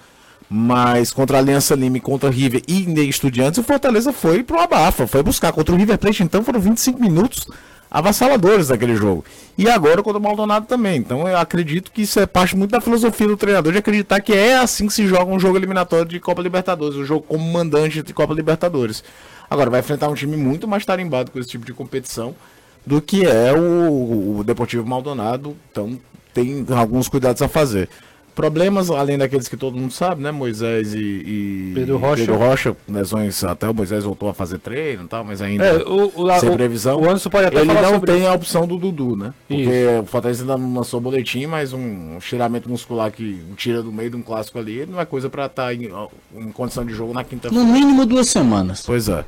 [0.48, 4.60] Mas contra a Aliança Lima e contra o River e Estudiantes, o Fortaleza foi pro
[4.60, 5.52] abafa, foi buscar.
[5.52, 7.46] Contra o River Plate, então, foram 25 minutos
[7.90, 9.24] avassaladores daquele jogo.
[9.58, 10.96] E agora contra o Maldonado também.
[10.96, 14.32] Então eu acredito que isso é parte muito da filosofia do treinador de acreditar que
[14.32, 18.02] é assim que se joga um jogo eliminatório de Copa Libertadores, um jogo como mandante
[18.02, 19.04] de Copa Libertadores.
[19.50, 22.34] Agora vai enfrentar um time muito mais tarimbado com esse tipo de competição
[22.86, 25.56] do que é o, o Deportivo Maldonado.
[25.70, 25.98] Então
[26.34, 27.88] tem alguns cuidados a fazer.
[28.34, 30.30] Problemas, além daqueles que todo mundo sabe, né?
[30.30, 32.16] Moisés e, e Pedro Rocha.
[32.24, 35.76] Pedro Rocha, lesões, até o Moisés voltou a fazer treino e tal, mas ainda É,
[35.82, 36.98] o, o, sem o- previsão.
[36.98, 39.34] O Anderson pode até Ele falar não sobre tem a opção do Dudu, né?
[39.46, 40.00] Porque Isso.
[40.00, 44.08] o Fortaleza ainda não lançou boletim, mas um estiramento muscular que o tira do meio
[44.08, 45.90] de um clássico ali, não é coisa pra estar em,
[46.34, 47.62] em condição de jogo na quinta-feira.
[47.62, 48.82] No mínimo duas semanas.
[48.86, 49.26] Pois é.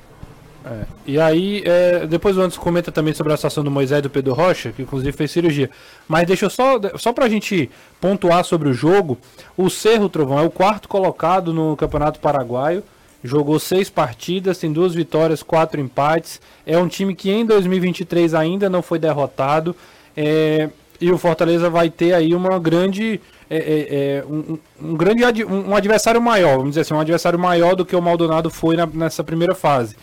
[0.64, 4.02] É, E aí, é, depois o Anderson comenta também sobre a situação do Moisés e
[4.02, 5.68] do Pedro Rocha, que inclusive fez cirurgia.
[6.08, 9.18] Mas deixa eu só, só pra gente pontuar sobre o jogo.
[9.56, 12.82] O Cerro Trovão é o quarto colocado no Campeonato Paraguaio.
[13.22, 16.40] Jogou seis partidas, tem duas vitórias, quatro empates.
[16.66, 19.74] É um time que em 2023 ainda não foi derrotado.
[20.16, 20.68] É,
[21.00, 23.20] e o Fortaleza vai ter aí uma grande.
[23.50, 23.86] é, é,
[24.20, 27.94] é, um, um- grande um adversário maior, vamos dizer assim, um adversário maior do que
[27.94, 29.94] o Maldonado foi na- nessa primeira fase.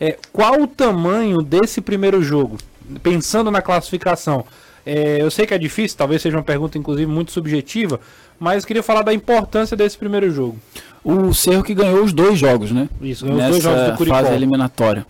[0.00, 2.58] É, qual o tamanho desse primeiro jogo?
[3.02, 4.44] Pensando na classificação.
[4.84, 7.98] É, eu sei que é difícil, talvez seja uma pergunta, inclusive, muito subjetiva,
[8.38, 10.58] mas queria falar da importância desse primeiro jogo.
[11.02, 12.88] O Cerro que ganhou os dois jogos, né?
[13.00, 14.16] Isso, ganhou os dois jogos do Curicó.
[14.16, 15.06] fase eliminatória.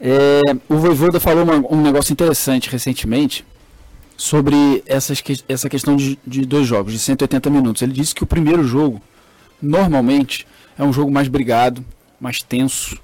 [0.00, 3.44] É, o Voivoda falou uma- um negócio interessante recentemente
[4.16, 7.80] sobre essas, que- essa questão de, de dois jogos, de 180 minutos.
[7.82, 9.00] Ele disse que o primeiro jogo,
[9.60, 10.46] normalmente,
[10.78, 11.84] é um jogo mais brigado,
[12.20, 12.98] mais tenso,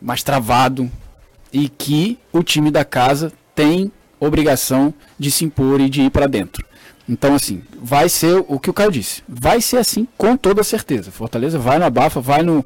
[0.00, 0.90] mais travado.
[1.52, 6.26] e que o time da casa tem obrigação de se impor e de ir para
[6.26, 6.64] dentro.
[7.08, 9.22] Então, assim, vai ser o que o Caio disse.
[9.28, 11.12] Vai ser assim com toda certeza.
[11.12, 12.64] Fortaleza vai na bafa, vai no,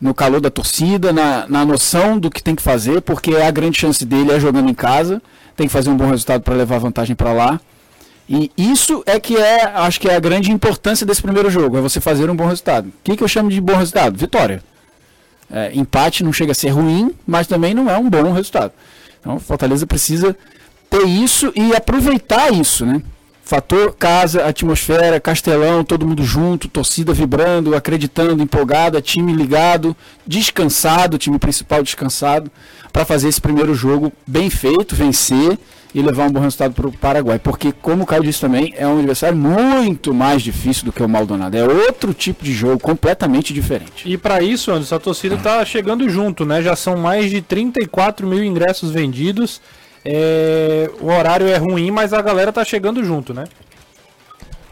[0.00, 3.78] no calor da torcida, na, na noção do que tem que fazer, porque a grande
[3.78, 5.20] chance dele é jogando em casa.
[5.56, 7.60] Tem que fazer um bom resultado para levar vantagem para lá.
[8.28, 11.80] E isso é que é, acho que é a grande importância desse primeiro jogo, é
[11.80, 12.86] você fazer um bom resultado.
[12.86, 14.16] O que, que eu chamo de bom resultado?
[14.16, 14.62] Vitória.
[15.50, 18.72] É, empate não chega a ser ruim, mas também não é um bom resultado.
[19.20, 20.36] Então, Fortaleza precisa
[20.88, 23.02] ter isso e aproveitar isso, né?
[23.42, 31.36] Fator casa, atmosfera, Castelão, todo mundo junto, torcida vibrando, acreditando, empolgada, time ligado, descansado, time
[31.36, 32.48] principal descansado,
[32.92, 35.58] para fazer esse primeiro jogo bem feito, vencer
[35.94, 37.38] e levar um bom resultado para o Paraguai.
[37.38, 41.08] Porque, como o Caio disse também, é um adversário muito mais difícil do que o
[41.08, 41.56] Maldonado.
[41.56, 44.08] É outro tipo de jogo, completamente diferente.
[44.10, 46.62] E para isso, Anderson, a torcida está chegando junto, né?
[46.62, 49.60] Já são mais de 34 mil ingressos vendidos.
[50.04, 53.44] É, o horário é ruim, mas a galera tá chegando junto, né?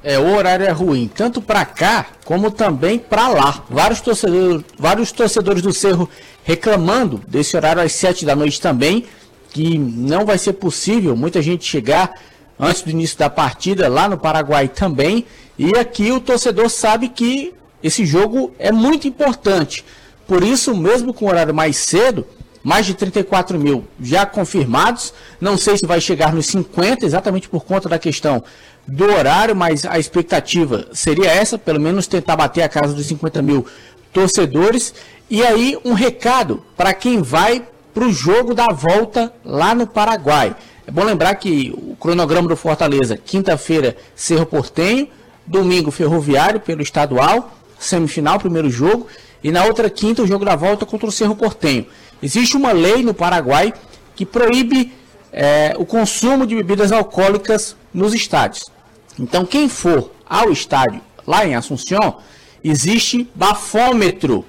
[0.02, 3.64] É, o horário é ruim, tanto para cá como também para lá.
[3.68, 6.08] Vários torcedores, vários torcedores do Cerro
[6.44, 9.04] reclamando desse horário às 7 da noite também,
[9.50, 12.12] que não vai ser possível muita gente chegar
[12.58, 15.24] antes do início da partida lá no Paraguai também.
[15.58, 19.84] E aqui o torcedor sabe que esse jogo é muito importante.
[20.26, 22.26] Por isso, mesmo com o horário mais cedo,
[22.62, 25.14] mais de 34 mil já confirmados.
[25.40, 28.42] Não sei se vai chegar nos 50, exatamente por conta da questão
[28.86, 33.42] do horário, mas a expectativa seria essa, pelo menos tentar bater a casa dos 50
[33.42, 33.66] mil
[34.12, 34.94] torcedores.
[35.30, 37.62] E aí, um recado para quem vai
[37.98, 40.54] para o jogo da volta lá no Paraguai.
[40.86, 45.08] É bom lembrar que o cronograma do Fortaleza, quinta-feira, Cerro Portenho,
[45.44, 49.08] domingo, Ferroviário pelo estadual, semifinal, primeiro jogo,
[49.42, 51.86] e na outra quinta, o jogo da volta contra o Cerro Portenho.
[52.22, 53.74] Existe uma lei no Paraguai
[54.14, 54.92] que proíbe
[55.32, 58.66] é, o consumo de bebidas alcoólicas nos estádios.
[59.18, 62.18] Então, quem for ao estádio lá em Assunção,
[62.62, 64.44] existe bafômetro.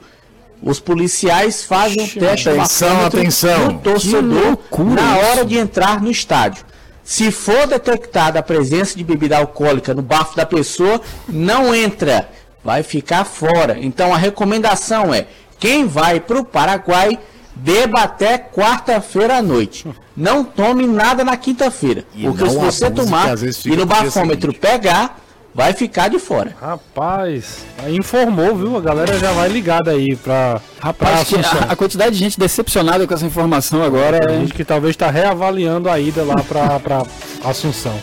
[0.62, 3.72] Os policiais fazem o teste atenção, atenção.
[3.72, 6.66] no torcedor na hora de entrar no estádio.
[7.04, 12.30] Se for detectada a presença de bebida alcoólica no bafo da pessoa, não entra,
[12.64, 13.78] vai ficar fora.
[13.80, 17.18] Então a recomendação é: quem vai para o Paraguai
[17.56, 19.88] beba até quarta-feira à noite.
[20.16, 22.06] Não tome nada na quinta-feira.
[22.22, 24.60] Porque se você abuse, tomar e no bafômetro seguinte.
[24.60, 25.20] pegar,
[25.60, 26.56] vai ficar de fora.
[26.62, 28.78] Rapaz, informou, viu?
[28.78, 31.60] A galera já vai ligada aí pra, Rapaz, que Assunção.
[31.68, 34.40] a, a quantidade de gente decepcionada com essa informação agora Tem é.
[34.40, 37.04] gente que talvez está reavaliando a ida lá pra, pra
[37.44, 37.94] Assunção.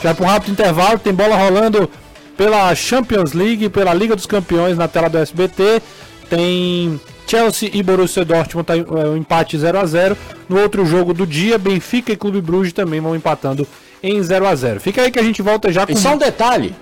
[0.00, 1.90] Já para um rápido intervalo, tem bola rolando
[2.36, 5.82] pela Champions League, pela Liga dos Campeões na tela do SBT.
[6.28, 10.16] Tem Chelsea e Borussia Dortmund, tá, é, um empate 0 a 0
[10.48, 13.66] No outro jogo do dia, Benfica e Clube Bruges também vão empatando
[14.00, 16.16] em 0 a 0 Fica aí que a gente volta já com E só um
[16.16, 16.72] detalhe.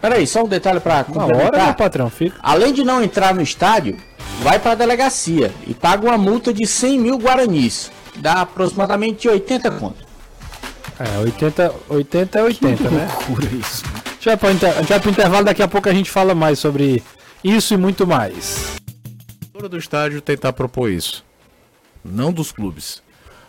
[0.00, 1.76] Peraí, só um detalhe para uma hora, meu complementar.
[1.76, 2.10] patrão.
[2.10, 2.36] Fica.
[2.42, 3.96] Além de não entrar no estádio,
[4.42, 7.90] vai para a delegacia e paga uma multa de 100 mil guaranis.
[8.16, 10.06] Dá aproximadamente 80 conto.
[10.98, 13.08] É, 80, 80 é 80, né?
[13.28, 13.84] Loucura isso.
[14.20, 14.84] Já para inter...
[14.86, 17.02] já pro intervalo, daqui a pouco a gente fala mais sobre
[17.44, 18.76] isso e muito mais.
[19.52, 21.24] Fora do estádio tentar propor isso.
[22.04, 23.02] Não dos clubes.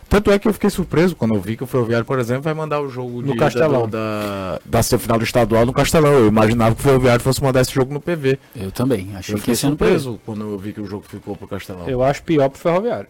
[0.08, 2.54] Tanto é que eu fiquei surpreso quando eu vi que o Ferroviário, por exemplo, vai
[2.54, 3.86] mandar o jogo No de- Castelão.
[3.88, 6.12] Da, da, da semifinal do estadual no Castelão.
[6.12, 8.38] Eu imaginava que o Ferroviário fosse mandar esse jogo no PV.
[8.56, 9.10] Eu também.
[9.14, 9.84] Achei Eu que fiquei ia ser no PV.
[9.98, 11.88] surpreso quando eu vi que o jogo ficou pro Castelão.
[11.88, 13.06] Eu acho pior pro Ferroviário.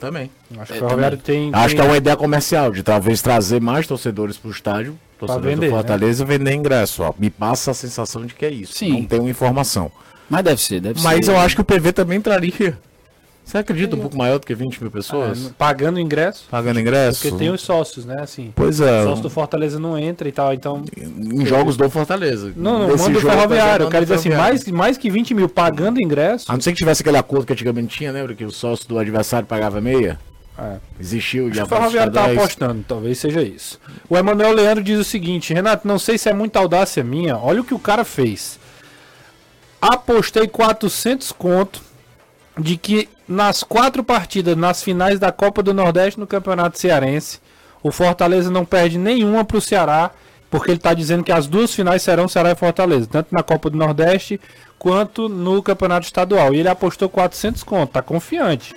[0.00, 0.30] Também.
[0.58, 1.50] Acho que É, o Ferroviário tem.
[1.52, 5.66] Acho que é uma ideia comercial, de talvez trazer mais torcedores pro estádio, torcedores vender,
[5.66, 7.02] do Fortaleza, e vender ingresso.
[7.02, 7.12] Ó.
[7.18, 8.72] Me passa a sensação de que é isso.
[8.74, 8.92] Sim.
[8.92, 9.90] Não tenho informação.
[10.30, 11.32] Mas deve ser, deve Mas ser.
[11.32, 12.78] eu acho que o PV também traria.
[13.48, 15.46] Você acredita um pouco maior do que 20 mil pessoas?
[15.46, 16.44] é, pagando ingresso.
[16.50, 17.22] Pagando ingresso?
[17.22, 18.18] Porque tem os sócios, né?
[18.20, 18.52] Assim.
[18.54, 19.04] Pois O é.
[19.04, 20.84] sócio do Fortaleza não entra e tal, então.
[20.94, 22.52] Em jogos do Fortaleza.
[22.54, 23.86] Não, não, manda o jogo, Ferroviário.
[23.86, 26.44] Eu quero o dizer assim, mais, mais que 20 mil pagando ingresso.
[26.52, 28.34] A não ser que tivesse aquele acordo que antigamente tinha, lembra?
[28.34, 30.20] Que o sócio do adversário pagava meia?
[30.58, 30.76] É.
[31.00, 33.80] Existiu já o Ferroviário tá apostando, talvez seja isso.
[34.10, 37.62] O Emanuel Leandro diz o seguinte: Renato, não sei se é muita audácia minha, olha
[37.62, 38.58] o que o cara fez.
[39.80, 41.87] Apostei 400 conto
[42.58, 47.40] de que nas quatro partidas, nas finais da Copa do Nordeste no Campeonato Cearense,
[47.82, 50.10] o Fortaleza não perde nenhuma pro Ceará,
[50.50, 53.68] porque ele tá dizendo que as duas finais serão Ceará e Fortaleza, tanto na Copa
[53.70, 54.40] do Nordeste
[54.78, 56.54] quanto no Campeonato Estadual.
[56.54, 58.74] E ele apostou 400 conto, tá confiante.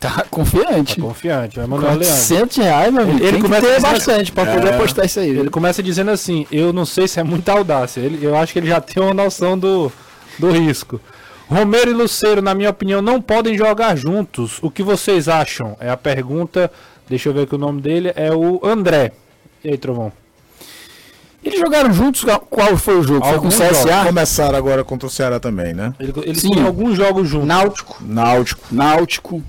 [0.00, 0.96] Tá confiante.
[0.96, 2.06] Tá confiante, o Emanuel Leandro.
[2.08, 3.24] 400 reais, meu amigo.
[3.24, 4.74] Ele que começa ter dizendo- bastante pra poder É.
[4.74, 5.30] apostar isso aí.
[5.30, 8.00] Ele começa dizendo assim: Eu não sei se é muita audácia.
[8.00, 9.90] Ele, eu acho que ele já tem uma noção do,
[10.38, 11.00] do risco.
[11.48, 14.58] Romero e Luceiro, na minha opinião, não podem jogar juntos.
[14.62, 15.76] O que vocês acham?
[15.78, 16.70] É a pergunta.
[17.08, 18.12] Deixa eu ver aqui o nome dele.
[18.16, 19.12] É o André.
[19.62, 20.10] E aí, Trovão?
[21.44, 23.26] Eles jogaram juntos, qual foi o jogo?
[23.26, 24.06] Foi com o CSA?
[24.06, 25.92] Começaram agora contra o Ceará também, né?
[26.00, 26.50] Ele- Eles Sim.
[26.50, 27.46] têm alguns jogos juntos.
[27.46, 27.96] Náutico.
[28.02, 28.62] Náutico.
[28.72, 29.42] Náutico.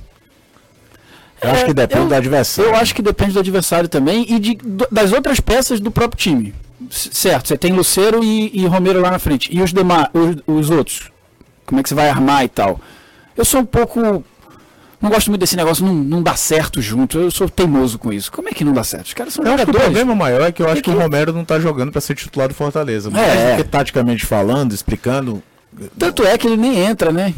[1.41, 2.69] Eu acho É, que depende eu- do adversário.
[2.71, 4.58] Eu acho que depende do adversário também e de,
[4.91, 6.53] das outras peças do próprio time.
[6.89, 9.49] Certo, você tem Luceiro e, e Romero lá na frente.
[9.55, 11.10] E os demais, os, os outros?
[11.65, 12.80] Como é que você vai armar e tal?
[13.36, 14.23] Eu sou um pouco.
[15.01, 17.19] Não gosto muito desse negócio, não, não dá certo junto.
[17.19, 18.32] Eu sou teimoso com isso.
[18.32, 19.08] Como é que não dá certo?
[19.08, 19.93] Os caras são Eu acho que o jogadores.
[19.97, 22.15] problema maior é que eu acho que, que- o Romero não tá jogando pra ser
[22.15, 23.10] titular do Fortaleza.
[23.12, 23.51] Mais É.
[23.58, 25.43] do que taticamente falando, explicando.
[25.99, 27.34] Tanto é que ele nem entra, né?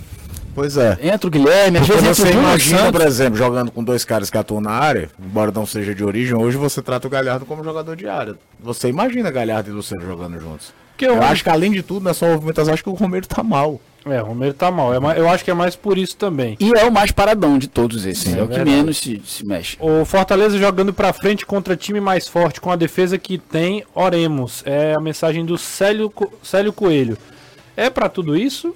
[0.53, 0.97] Pois é.
[1.01, 2.91] Entra o Guilherme, às Porque vezes entra você imagina, Santos.
[2.91, 6.35] por exemplo, jogando com dois caras que atuam na área, embora não seja de origem,
[6.35, 8.35] hoje você trata o Galhardo como jogador de área.
[8.59, 10.73] Você imagina Galhardo e Luciano jogando juntos.
[10.93, 13.43] Porque Eu eu acho que além de tudo, nessa movimentação, acho que o Romero tá
[13.43, 13.79] mal.
[14.09, 14.93] É, o Romero tá mal.
[14.93, 16.55] É ma- eu acho que é mais por isso também.
[16.59, 18.23] E é o mais paradão de todos esses.
[18.23, 18.69] Sim, é, é o que verdade.
[18.77, 19.77] menos se, se mexe.
[19.79, 24.63] O Fortaleza jogando pra frente contra time mais forte, com a defesa que tem, oremos.
[24.65, 26.11] É a mensagem do Célio,
[26.43, 27.17] Célio Coelho.
[27.75, 28.75] É pra tudo isso?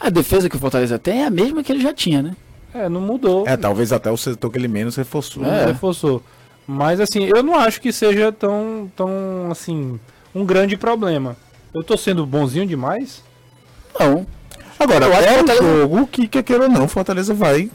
[0.00, 2.36] A defesa que o Fortaleza tem é a mesma que ele já tinha, né?
[2.74, 3.46] É, não mudou.
[3.46, 5.44] É, talvez até o setor que ele menos reforçou.
[5.44, 5.66] É.
[5.66, 6.22] reforçou.
[6.66, 10.00] Mas assim, eu não acho que seja tão, tão assim,
[10.34, 11.36] um grande problema.
[11.72, 13.22] Eu tô sendo bonzinho demais?
[13.98, 14.26] Não.
[14.78, 17.70] Agora, Eu acho é o um Fortaleza- jogo que, quer queira ou não, Fortaleza vai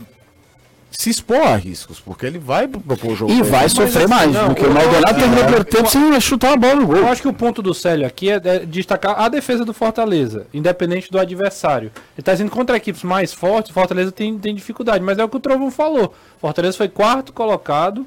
[0.91, 3.31] se expor a riscos, porque ele vai propor o jogo.
[3.31, 5.63] E vai sofrer assim, mais, não, porque eu- o Maldonado eu- terminou o primeiro eu-
[5.65, 7.07] tempo sem chutar a bola no Eu gol.
[7.11, 11.09] acho que o ponto do Célio aqui é é destacar a defesa do Fortaleza, independente
[11.11, 11.91] do adversário.
[12.17, 15.29] Ele tá indo contra equipes mais fortes, o Fortaleza tem, tem dificuldade, mas é o
[15.29, 16.13] que o Trovão falou.
[16.41, 18.05] Fortaleza foi quarto colocado,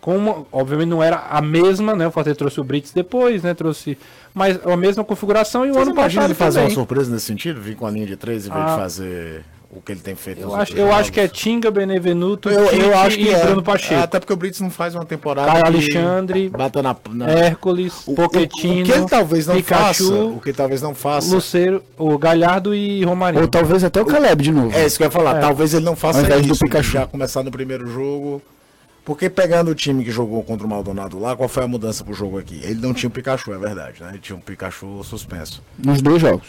[0.00, 2.06] com uma- obviamente não era a mesma, né?
[2.06, 3.54] O Fortaleza trouxe o Brits depois, né?
[3.54, 3.96] Trouxe
[4.34, 6.74] mas a mesma configuração e o Vocês ano passado ele fazer uma também.
[6.74, 7.60] surpresa nesse sentido?
[7.60, 8.70] Vir com a linha de três em vez Ah.
[8.70, 11.26] de fazer o que ele tem feito Eu acho, eu acho que é?
[11.26, 13.42] Tinga, Benevenuto, Eu, Tite eu acho que e é.
[13.42, 14.02] Bruno Pacheco.
[14.02, 15.50] Até porque o Brits não faz uma temporada.
[15.50, 16.94] Caio Alexandre, Bata na.
[17.10, 20.14] na- Hércules, o, Pochettino, o que ele talvez não Pikachu, faça.
[20.24, 21.34] O que talvez não faça.
[21.34, 23.40] Luceiro, o Galhardo e Romarinho.
[23.42, 24.76] Ou talvez até o Caleb de novo.
[24.76, 25.36] É isso que eu ia falar.
[25.36, 25.40] É.
[25.40, 26.64] Talvez ele não faça invés do isso.
[26.64, 26.92] Pikachu.
[26.92, 28.42] Já começar no primeiro jogo.
[29.04, 32.14] Porque pegando o time que jogou contra o Maldonado lá, qual foi a mudança pro
[32.14, 32.60] jogo aqui?
[32.62, 34.10] Ele não tinha o Pikachu, é verdade, né?
[34.10, 35.62] Ele tinha um Pikachu suspenso.
[35.76, 36.46] Nos dois jogos.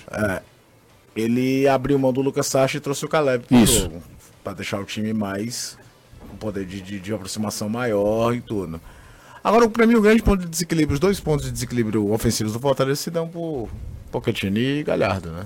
[1.15, 3.81] Ele abriu mão do Lucas Sacha e trouxe o Caleb pro Isso.
[3.81, 4.03] jogo.
[4.43, 5.77] Pra deixar o time mais.
[6.29, 8.79] com poder de, de, de aproximação maior e tudo.
[9.43, 12.59] Agora, pra mim, o grande ponto de desequilíbrio, os dois pontos de desequilíbrio ofensivos do
[12.59, 13.69] Fortaleza se dão por
[14.11, 15.45] Pochettino e Galhardo, né?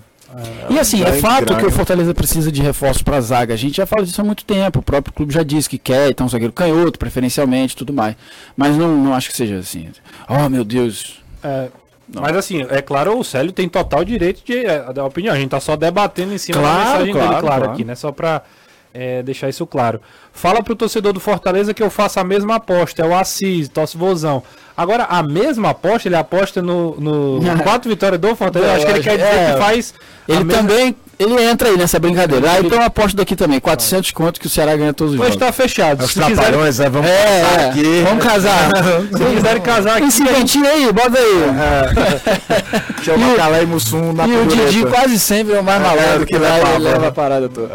[0.70, 3.54] E assim, é fato que o Fortaleza precisa de reforço pra zaga.
[3.54, 4.80] A gente já fala disso há muito tempo.
[4.80, 8.16] O próprio clube já disse que quer, então um zagueiro canhoto, preferencialmente, tudo mais.
[8.56, 9.90] Mas não, não acho que seja assim.
[10.28, 11.22] Oh, meu Deus.
[11.44, 11.70] É,
[12.14, 15.34] mas assim, é claro, o Célio tem total direito de é, dar opinião.
[15.34, 17.72] A gente tá só debatendo em cima da Claro, mensagem dele, claro, claro, claro.
[17.74, 17.96] aqui, né?
[17.96, 18.44] Só pra
[18.94, 20.00] é, deixar isso claro.
[20.34, 23.02] Fala pro torcedor do Fortaleza que eu faço a mesma aposta.
[23.02, 24.44] É o Assis, torce vozão.
[24.76, 28.72] Agora, a mesma aposta, ele aposta no, no quatro vitórias do Fortaleza.
[28.72, 29.94] Eu acho que ele quer dizer É, que faz.
[30.28, 30.96] Ele mesma- também.
[31.20, 32.48] Ele entra aí nessa brincadeira.
[32.52, 33.60] Ah, então eu aposto daqui também.
[33.60, 35.48] 400 conto que o Ceará ganha todos os Hoje jogos.
[35.48, 36.04] tá fechado.
[36.04, 36.90] Os Se quiserem, trapalhões, né?
[36.90, 37.70] Vamos É, passar é.
[37.70, 38.04] aqui.
[38.04, 38.70] Vamos casar.
[39.18, 43.02] se quiserem casar aqui, cinquentinho aí, bota aí.
[43.04, 44.46] Chama Calé e Mussum na E o.
[44.46, 47.74] Didi quase sempre é o mais malandro que que leva a leva a parada toda.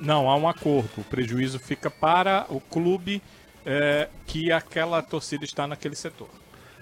[0.00, 0.88] Não, há um acordo.
[0.98, 3.22] O prejuízo fica para o clube
[3.64, 6.28] é, que aquela torcida está naquele setor.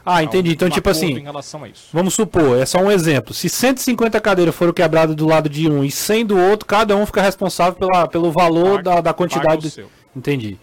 [0.04, 0.52] Ah, entendi.
[0.52, 1.22] Então, um tipo assim.
[1.92, 3.34] Vamos supor, é só um exemplo.
[3.34, 7.04] Se 150 cadeiras foram quebradas do lado de um e 100 do outro, cada um
[7.04, 9.66] fica responsável pela, pelo valor Paga- da, da quantidade.
[9.66, 9.90] o seu.
[10.16, 10.58] Entendi.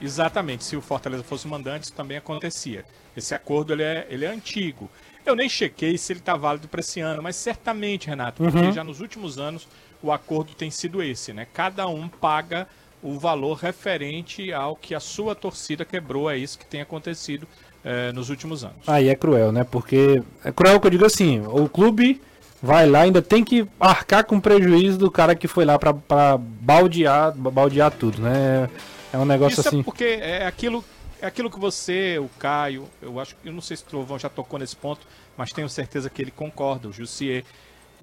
[0.00, 0.64] Exatamente.
[0.64, 2.84] Se o Fortaleza fosse mandante, isso também acontecia.
[3.16, 4.90] Esse acordo ele é, ele é antigo.
[5.24, 8.72] Eu nem chequei se ele está válido para esse ano, mas certamente, Renato, porque Uhum.
[8.72, 9.66] já nos últimos anos
[10.02, 11.46] o acordo tem sido esse, né?
[11.52, 12.66] Cada um paga
[13.02, 16.30] o valor referente ao que a sua torcida quebrou.
[16.30, 17.46] É isso que tem acontecido
[17.84, 18.76] eh, nos últimos anos.
[18.88, 19.64] Aí é cruel, né?
[19.64, 22.20] Porque é cruel que eu digo assim, o clube
[22.62, 25.92] vai lá ainda tem que arcar com o prejuízo do cara que foi lá pra
[26.38, 28.68] baldear, baldear tudo, né?
[29.12, 29.80] É um negócio Isso assim.
[29.80, 30.84] é porque é aquilo,
[31.22, 34.28] é aquilo que você, o Caio, eu acho eu não sei se o Trovão já
[34.28, 35.06] tocou nesse ponto,
[35.36, 37.44] mas tenho certeza que ele concorda, o Jussier.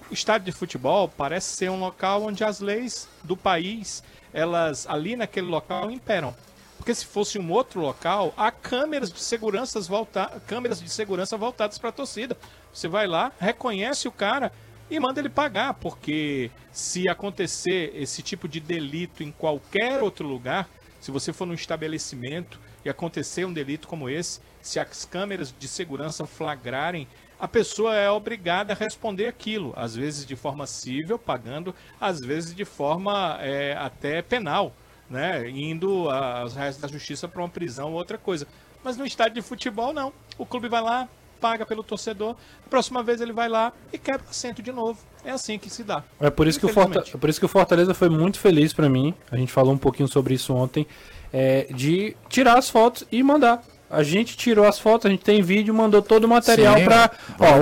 [0.09, 4.01] o estádio de futebol parece ser um local onde as leis do país,
[4.33, 6.33] elas ali naquele local imperam.
[6.77, 11.77] Porque se fosse um outro local, há câmeras de segurança volta câmeras de segurança voltadas
[11.77, 12.37] para a torcida.
[12.73, 14.49] Você vai lá, reconhece o cara
[14.89, 20.69] e manda ele pagar, porque se acontecer esse tipo de delito em qualquer outro lugar,
[21.01, 25.67] se você for num estabelecimento e acontecer um delito como esse, se as câmeras de
[25.67, 27.07] segurança flagrarem,
[27.39, 32.53] a pessoa é obrigada a responder aquilo, às vezes de forma civil, pagando, às vezes
[32.53, 34.73] de forma é, até penal,
[35.09, 38.45] né, indo aos reais da justiça para uma prisão ou outra coisa.
[38.83, 40.13] Mas no estádio de futebol, não.
[40.37, 41.07] O clube vai lá,
[41.39, 44.99] paga pelo torcedor, a próxima vez ele vai lá e quebra o assento de novo.
[45.23, 46.03] É assim que se dá.
[46.19, 48.89] É por isso, que o, é por isso que o Fortaleza foi muito feliz para
[48.89, 49.13] mim.
[49.31, 50.85] A gente falou um pouquinho sobre isso ontem.
[51.31, 53.63] É, de tirar as fotos e mandar.
[53.89, 57.11] A gente tirou as fotos, a gente tem vídeo, mandou todo o material para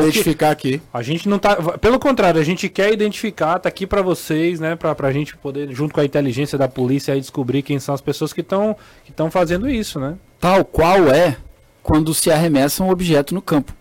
[0.01, 0.81] identificar aqui.
[0.93, 4.75] A gente não tá, pelo contrário, a gente quer identificar, tá aqui para vocês, né,
[4.75, 8.01] para a gente poder junto com a inteligência da polícia aí descobrir quem são as
[8.01, 10.15] pessoas que estão que estão fazendo isso, né?
[10.37, 11.37] Tal qual é
[11.81, 13.73] quando se arremessa um objeto no campo.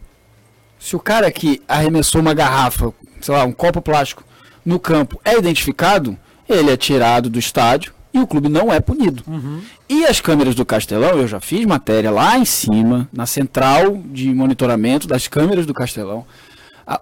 [0.79, 4.23] Se o cara que arremessou uma garrafa, sei lá, um copo plástico
[4.65, 6.17] no campo é identificado,
[6.49, 9.23] ele é tirado do estádio e o clube não é punido.
[9.27, 9.61] Uhum.
[9.89, 14.33] E as câmeras do Castelão, eu já fiz matéria lá em cima, na central de
[14.33, 16.25] monitoramento das câmeras do Castelão.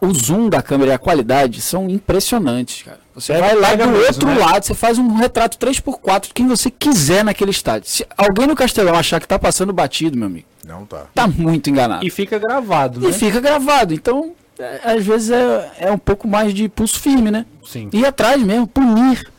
[0.00, 3.04] o zoom da câmera e a qualidade são impressionantes, cara.
[3.14, 4.38] Você é, vai lá do mesmo, outro né?
[4.38, 7.88] lado, você faz um retrato 3x4 de quem você quiser naquele estádio.
[7.88, 11.06] Se alguém no Castelão achar que tá passando batido, meu amigo, não tá.
[11.14, 12.04] Tá muito enganado.
[12.04, 13.10] E fica gravado, né?
[13.10, 13.94] E fica gravado.
[13.94, 17.46] Então, é, às vezes é, é um pouco mais de pulso firme, né?
[17.64, 17.88] Sim.
[17.92, 19.32] Ir atrás mesmo, punir.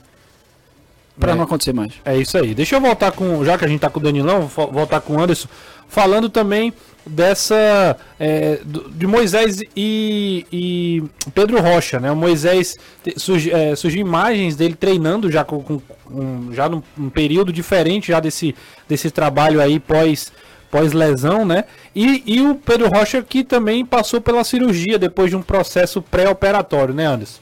[1.20, 1.94] Pra é, não acontecer mais.
[2.04, 2.54] É isso aí.
[2.54, 3.44] Deixa eu voltar com.
[3.46, 5.48] Já que a gente tá com o Danilão, vou voltar com o Anderson.
[5.88, 6.74] Falando também
[7.06, 8.60] dessa é,
[8.92, 11.04] de Moisés e, e,
[11.34, 12.12] Pedro Rocha, né?
[12.12, 12.76] O Moisés
[13.18, 18.08] surgiu, é, surgiu imagens dele treinando já com, com um, já num, num, período diferente
[18.08, 18.56] já desse,
[18.90, 20.32] desse trabalho aí pós
[20.72, 21.66] pós lesão, né?
[21.96, 26.94] E, e o Pedro Rocha que também passou pela cirurgia depois de um processo pré-operatório,
[26.94, 27.40] né, Anderson?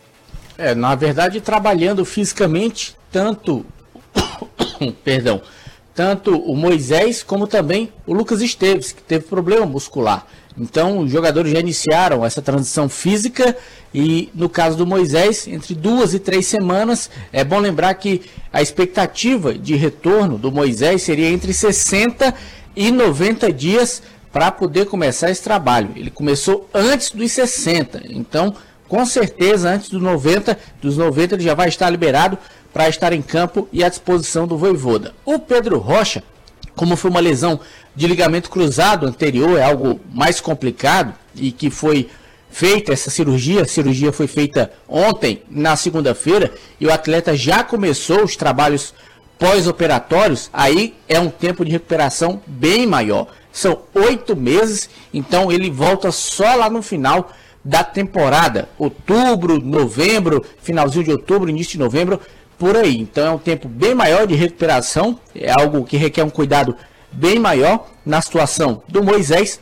[0.57, 3.65] É, na verdade trabalhando fisicamente tanto
[5.05, 5.41] perdão
[5.95, 10.25] tanto o Moisés como também o Lucas Esteves, que teve problema muscular.
[10.57, 13.55] Então, os jogadores já iniciaram essa transição física
[13.93, 17.09] e, no caso do Moisés, entre duas e três semanas.
[17.31, 22.33] É bom lembrar que a expectativa de retorno do Moisés seria entre 60
[22.75, 24.01] e 90 dias
[24.31, 25.91] para poder começar esse trabalho.
[25.95, 28.55] Ele começou antes dos 60, então,
[28.87, 32.37] com certeza, antes dos 90, dos 90 ele já vai estar liberado
[32.73, 35.13] para estar em campo e à disposição do Voivoda.
[35.23, 36.23] O Pedro Rocha,
[36.75, 37.59] como foi uma lesão
[37.95, 42.09] de ligamento cruzado anterior, é algo mais complicado e que foi
[42.49, 48.23] feita essa cirurgia, a cirurgia foi feita ontem, na segunda-feira, e o atleta já começou
[48.23, 48.93] os trabalhos
[49.39, 53.27] pós-operatórios, aí é um tempo de recuperação bem maior.
[53.51, 57.31] São oito meses, então ele volta só lá no final
[57.65, 62.19] da temporada, outubro, novembro, finalzinho de outubro, início de novembro,
[62.63, 62.97] por aí.
[62.97, 66.73] Então é um tempo bem maior de recuperação, é algo que requer um cuidado
[67.11, 69.59] bem maior na situação do Moisés,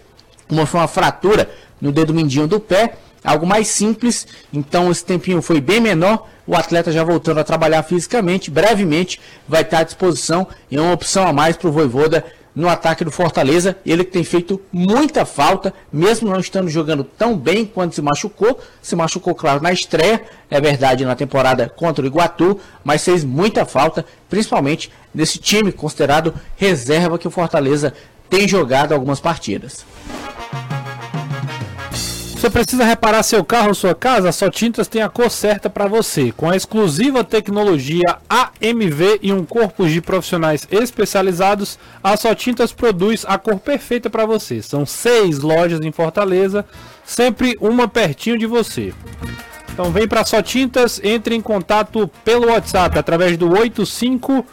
[0.48, 1.50] uma foi uma fratura
[1.82, 2.94] no dedo mindinho do pé,
[3.24, 7.82] algo mais simples, então esse tempinho foi bem menor, o atleta já voltando a trabalhar
[7.82, 10.48] fisicamente, brevemente vai estar à disposição.
[10.70, 12.24] E é uma opção a mais para o Voivoda
[12.56, 13.78] no ataque do Fortaleza.
[13.86, 18.60] Ele tem feito muita falta, mesmo não estando jogando tão bem quando se machucou.
[18.82, 23.66] Se machucou, claro, na estreia, é verdade, na temporada contra o Iguatu, mas fez muita
[23.66, 27.94] falta, principalmente nesse time considerado reserva que o Fortaleza
[28.30, 29.86] tem jogado algumas partidas.
[32.42, 34.30] Você precisa reparar seu carro ou sua casa?
[34.30, 36.32] A Só Tintas tem a cor certa para você.
[36.32, 43.24] Com a exclusiva tecnologia AMV e um corpo de profissionais especializados, a Só Tintas produz
[43.28, 44.60] a cor perfeita para você.
[44.60, 46.66] São seis lojas em Fortaleza,
[47.06, 48.92] sempre uma pertinho de você.
[49.72, 54.44] Então vem para Só Tintas, entre em contato pelo WhatsApp através do 85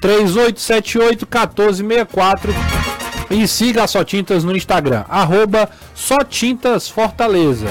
[0.00, 2.85] 3878 1464
[3.30, 7.68] e siga a Só Tintas no Instagram, arroba Só Tintas Fortaleza.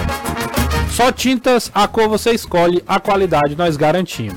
[0.91, 4.35] Só Tintas, a cor você escolhe, a qualidade nós garantimos.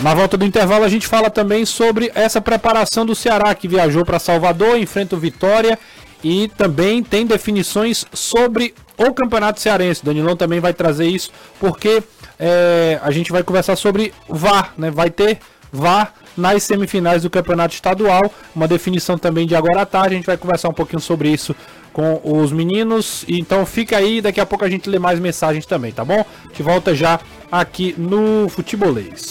[0.00, 4.04] Na volta do intervalo a gente fala também sobre essa preparação do Ceará que viajou
[4.04, 5.78] para Salvador, enfrenta o Vitória
[6.22, 10.04] e também tem definições sobre o Campeonato Cearense.
[10.04, 12.02] Danilão também vai trazer isso porque
[12.38, 14.90] é, a gente vai conversar sobre VAR, né?
[14.90, 15.38] Vai ter
[15.72, 18.22] VAR nas semifinais do Campeonato Estadual.
[18.54, 20.14] Uma definição também de agora à tarde.
[20.14, 21.54] A gente vai conversar um pouquinho sobre isso
[21.92, 23.24] com os meninos.
[23.28, 26.24] Então fica aí, daqui a pouco a gente lê mais mensagens também, tá bom?
[26.48, 27.20] Gente volta já
[27.50, 29.30] aqui no Futebolês.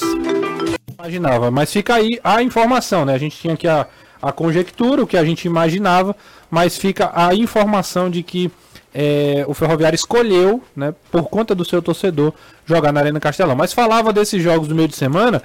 [0.97, 3.13] Imaginava, mas fica aí a informação, né?
[3.13, 3.85] A gente tinha aqui a,
[4.21, 6.15] a conjectura, o que a gente imaginava,
[6.49, 8.49] mas fica a informação de que
[8.93, 12.31] é, o Ferroviário escolheu, né, por conta do seu torcedor,
[12.65, 13.55] jogar na Arena Castelão.
[13.55, 15.41] Mas falava desses jogos do meio de semana,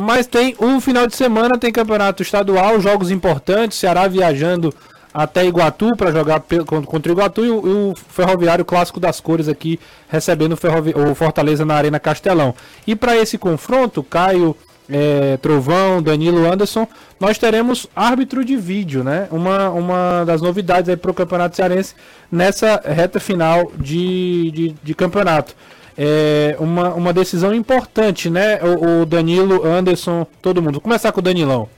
[0.00, 4.74] mas tem um final de semana, tem campeonato estadual, jogos importantes, Ceará viajando
[5.12, 10.52] até Iguatu para jogar contra o Iguatu e o, Ferroviário Clássico das Cores aqui recebendo
[10.52, 12.54] o, o Fortaleza na Arena Castelão.
[12.86, 14.54] E para esse confronto, Caio
[14.90, 16.86] é, Trovão, Danilo Anderson,
[17.18, 19.26] nós teremos árbitro de vídeo, né?
[19.30, 21.94] Uma, uma das novidades aí para o Campeonato Cearense
[22.30, 25.54] nessa reta final de, de, de campeonato.
[25.98, 28.62] É uma, uma decisão importante, né?
[28.62, 30.74] O, o, Danilo, Anderson, todo mundo.
[30.74, 31.68] Vou começar com o Danilão.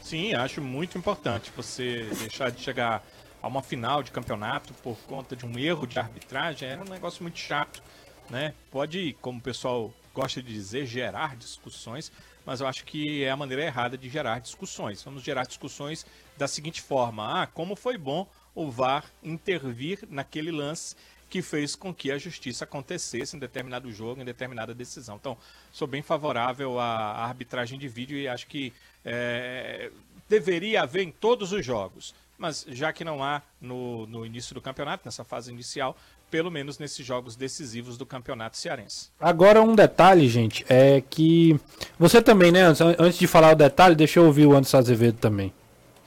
[0.00, 3.02] Sim, acho muito importante você deixar de chegar
[3.42, 6.68] a uma final de campeonato por conta de um erro de arbitragem.
[6.68, 7.82] É um negócio muito chato,
[8.30, 8.54] né?
[8.70, 12.12] Pode, como o pessoal gosta de dizer, gerar discussões,
[12.44, 15.02] mas eu acho que é a maneira errada de gerar discussões.
[15.02, 20.94] Vamos gerar discussões da seguinte forma: ah, como foi bom o VAR intervir naquele lance
[21.32, 25.16] que fez com que a justiça acontecesse em determinado jogo, em determinada decisão.
[25.18, 25.34] Então,
[25.72, 28.70] sou bem favorável à arbitragem de vídeo e acho que
[29.02, 29.90] é,
[30.28, 32.14] deveria haver em todos os jogos.
[32.36, 35.96] Mas já que não há no, no início do campeonato, nessa fase inicial,
[36.30, 39.08] pelo menos nesses jogos decisivos do campeonato cearense.
[39.18, 41.58] Agora um detalhe, gente, é que
[41.98, 42.64] você também, né,
[42.98, 45.50] antes de falar o detalhe, deixa eu ouvir o Anderson Azevedo também.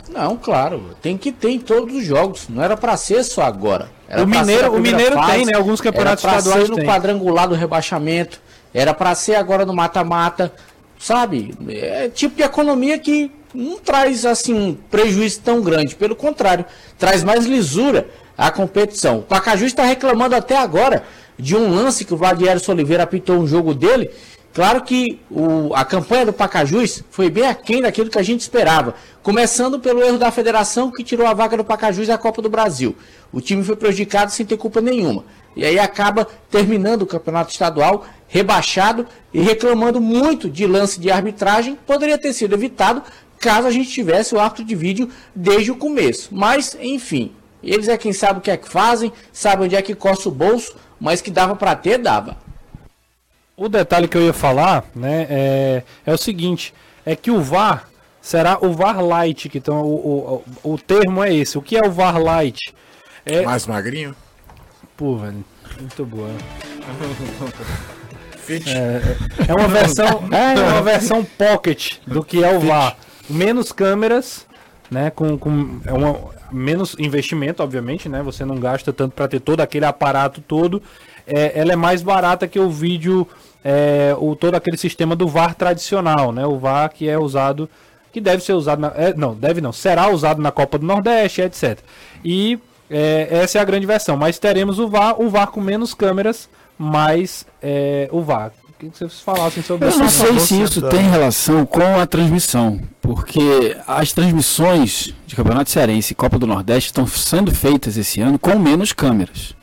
[0.09, 3.89] Não, claro, tem que ter em todos os jogos, não era para ser só agora.
[4.07, 6.85] Era o Mineiro, o Mineiro fase, tem, né, alguns campeonatos era estaduais ser no tem.
[6.85, 8.39] quadrangular do rebaixamento,
[8.73, 10.53] era para ser agora no mata-mata,
[10.99, 11.53] sabe?
[11.67, 16.65] É tipo de economia que não traz assim um prejuízo tão grande, pelo contrário,
[16.97, 19.19] traz mais lisura a competição.
[19.19, 21.03] O Pacajus está reclamando até agora
[21.37, 24.09] de um lance que o Vladimir Oliveira apitou um jogo dele.
[24.53, 28.95] Claro que o, a campanha do Pacajus foi bem aquém daquilo que a gente esperava.
[29.25, 32.95] Começando pelo erro da federação que tirou a vaga do Pacajus da Copa do Brasil.
[33.33, 35.25] O time foi prejudicado sem ter culpa nenhuma.
[35.55, 41.75] E aí acaba terminando o campeonato estadual rebaixado e reclamando muito de lance de arbitragem.
[41.87, 43.01] Poderia ter sido evitado
[43.39, 46.29] caso a gente tivesse o árbitro de vídeo desde o começo.
[46.31, 47.31] Mas, enfim,
[47.63, 50.31] eles é quem sabe o que é que fazem, sabe onde é que coça o
[50.31, 52.37] bolso, mas que dava para ter, dava.
[53.57, 57.87] O detalhe que eu ia falar, né, é, é o seguinte, é que o VAR
[58.25, 61.59] será o VAR Light, que então o, o, o termo é esse.
[61.59, 62.73] O que é o VAR Light?
[63.23, 63.43] É...
[63.43, 64.15] Mais magrinho?
[64.97, 65.45] Pô, velho,
[65.79, 66.29] muito boa.
[68.47, 69.01] É,
[69.49, 72.95] é uma versão, é uma versão pocket do que é o VAR.
[73.27, 74.45] Menos câmeras,
[74.91, 78.21] né, com, com é uma, menos investimento, obviamente, né?
[78.21, 80.79] Você não gasta tanto para ter todo aquele aparato todo.
[81.25, 83.27] É, ela é mais barata que o vídeo,
[83.63, 86.45] é, o todo aquele sistema do VAR tradicional, né?
[86.45, 87.67] O VAR que é usado,
[88.15, 91.41] que deve ser usado, na, é, não, deve não, será usado na Copa do Nordeste,
[91.41, 91.79] etc.
[92.23, 92.57] E
[92.89, 94.15] é, essa é a grande versão.
[94.15, 96.47] Mas teremos o VAR, o VAR com menos câmeras,
[96.77, 101.65] mais é, o VAR que vocês falassem sobre Eu não sei se isso tem relação
[101.65, 107.53] com a transmissão, porque as transmissões de Campeonato Cearense e Copa do Nordeste estão sendo
[107.53, 109.55] feitas esse ano com menos câmeras.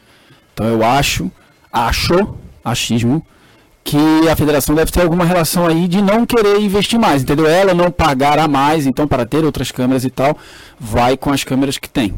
[0.52, 1.30] Então eu acho,
[1.72, 3.24] acho, achismo,
[3.84, 7.46] que a federação deve ter alguma relação aí de não querer investir mais, entendeu?
[7.46, 10.36] Ela não pagar a mais, então para ter outras câmeras e tal,
[10.78, 12.14] vai com as câmeras que tem.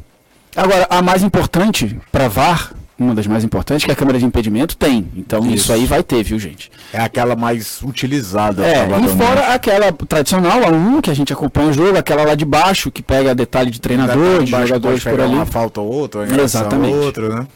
[0.54, 4.24] Agora, a mais importante para VAR uma das mais importantes, que é a câmera de
[4.24, 5.08] impedimento tem.
[5.16, 6.70] Então isso, isso aí vai ter, viu, gente?
[6.92, 8.64] É aquela mais utilizada.
[8.64, 12.34] É, e fora aquela tradicional, a 1, que a gente acompanha o jogo, aquela lá
[12.34, 15.34] de baixo, que pega detalhe de treinador, de jogadores por ali.
[15.34, 16.94] Uma falta ou outra, Exatamente.
[16.94, 17.46] outra, né?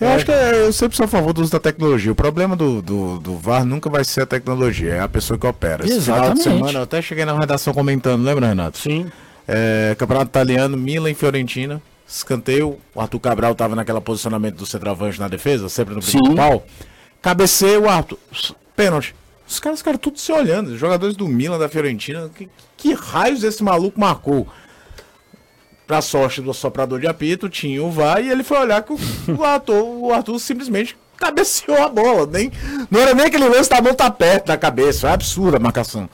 [0.00, 0.14] Eu é.
[0.14, 2.12] acho que é, eu sempre sou a favor do uso da tecnologia.
[2.12, 5.46] O problema do, do, do, VAR nunca vai ser a tecnologia, é a pessoa que
[5.46, 5.84] opera.
[5.84, 6.42] Esse Exatamente.
[6.42, 8.78] final de semana, eu até cheguei na redação comentando, lembra, Renato?
[8.78, 9.10] Sim.
[9.48, 15.18] É, Campeonato Italiano, Milan e Fiorentina escanteio, o Arthur Cabral estava naquele posicionamento do centroavante
[15.18, 16.64] na defesa, sempre no principal.
[17.20, 18.18] Cabeceio, o Arthur,
[18.76, 19.14] pênalti.
[19.48, 23.42] Os caras ficaram tudo se olhando, os jogadores do Milan, da Fiorentina, que, que raios
[23.42, 24.46] esse maluco marcou?
[25.86, 28.98] Pra sorte do soprador de apito, tinha o VAR e ele foi olhar que o,
[29.38, 32.26] o, Arthur, o Arthur simplesmente cabeceou a bola.
[32.26, 32.50] Nem,
[32.90, 36.08] não era nem aquele lance da mão tá perto da cabeça, é absurda a marcação.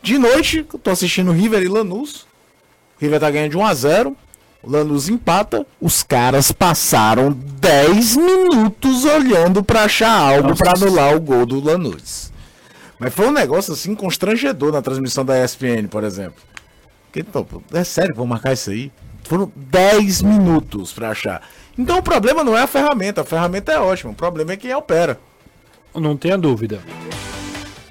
[0.00, 2.20] De noite, eu tô assistindo River e Lanús.
[2.20, 4.16] O River tá ganhando de 1 a 0
[4.62, 11.20] o Lanús empata, os caras passaram 10 minutos olhando para achar algo para anular o
[11.20, 12.32] gol do Lanús.
[12.98, 16.42] Mas foi um negócio assim constrangedor na transmissão da ESPN, por exemplo.
[17.12, 18.90] Que, pô, é sério vão marcar isso aí?
[19.26, 21.42] Foram 10 minutos pra achar.
[21.76, 24.74] Então o problema não é a ferramenta, a ferramenta é ótima, o problema é quem
[24.74, 25.18] opera.
[25.94, 26.80] Não tenha dúvida.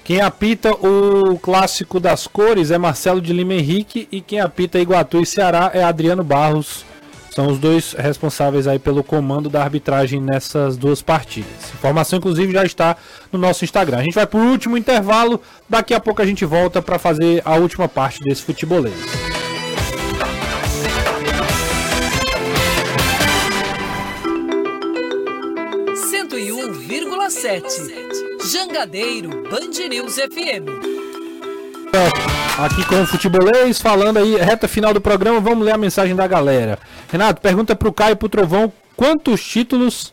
[0.03, 5.19] Quem apita o clássico das cores é Marcelo de Lima Henrique e quem apita Iguatu
[5.19, 6.85] e Ceará é Adriano Barros.
[7.31, 11.73] São os dois responsáveis aí pelo comando da arbitragem nessas duas partidas.
[11.73, 12.95] Informação inclusive já está
[13.31, 13.97] no nosso Instagram.
[13.97, 17.41] A gente vai para o último intervalo, daqui a pouco a gente volta para fazer
[17.43, 19.34] a última parte desse futebolês.
[27.45, 28.49] 1,7.
[28.51, 30.65] Jangadeiro, Band News FM.
[32.57, 36.25] Aqui com o Futebolês, falando aí, reta final do programa, vamos ler a mensagem da
[36.25, 36.79] galera.
[37.07, 40.11] Renato, pergunta pro Caio pro Trovão quantos títulos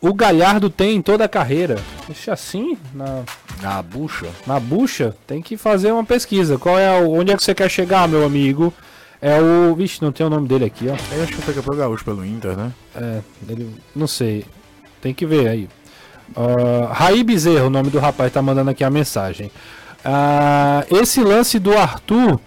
[0.00, 1.76] o Galhardo tem em toda a carreira.
[2.06, 3.22] Deixa assim, na...
[3.60, 4.28] na bucha.
[4.46, 6.56] Na bucha, tem que fazer uma pesquisa.
[6.56, 7.12] Qual é o...
[7.12, 8.72] Onde é que você quer chegar, meu amigo?
[9.20, 9.74] É o.
[9.74, 10.96] Vixe, não tem o nome dele aqui, ó.
[11.14, 12.72] Eu acho que foi o gaúcho pelo Inter, né?
[12.94, 13.74] É, ele.
[13.96, 14.44] Não sei.
[15.00, 15.68] Tem que ver aí.
[16.36, 19.50] Uh, Raí Bezerra, o nome do rapaz, tá mandando aqui a mensagem.
[20.04, 22.38] Ah, esse lance do Arthur.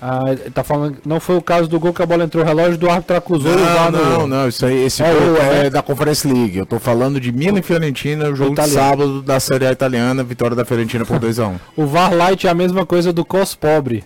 [0.00, 0.20] ah,
[0.54, 0.98] tá falando.
[1.04, 3.52] Não foi o caso do gol que a bola entrou no relógio, do árbitro acusou
[3.58, 4.18] lá Não, no.
[4.20, 5.70] não, não, isso aí, esse É gol é né?
[5.70, 6.58] da Conference League.
[6.58, 8.80] Eu tô falando de Milan e Fiorentina, o jogo de Italiano.
[8.88, 11.54] sábado da Série A italiana, vitória da Fiorentina por 2x1.
[11.76, 14.04] O VAR Light é a mesma coisa do COS Pobre.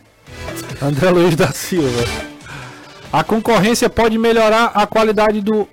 [0.81, 2.05] André Luiz da Silva.
[3.13, 5.67] A concorrência pode melhorar a qualidade do.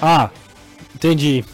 [0.00, 0.30] Ah,
[1.08, 1.44] entendi.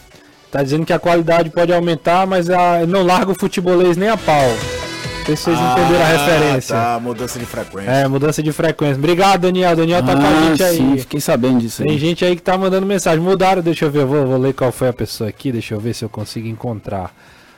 [0.51, 2.85] Tá dizendo que a qualidade pode aumentar, mas a...
[2.87, 4.47] não larga o futebolês nem a pau.
[4.47, 6.75] Não sei se vocês entenderam a referência.
[6.75, 7.91] Tá, mudança de frequência.
[7.91, 8.95] É, mudança de frequência.
[8.95, 9.75] Obrigado, Daniel.
[9.75, 10.75] Daniel tá com a gente aí.
[10.75, 11.99] Ah, sim, fiquei sabendo disso Tem aí.
[11.99, 13.19] gente aí que tá mandando mensagem.
[13.19, 14.05] Mudaram, deixa eu ver.
[14.05, 15.51] Vou, vou ler qual foi a pessoa aqui.
[15.51, 17.13] Deixa eu ver se eu consigo encontrar.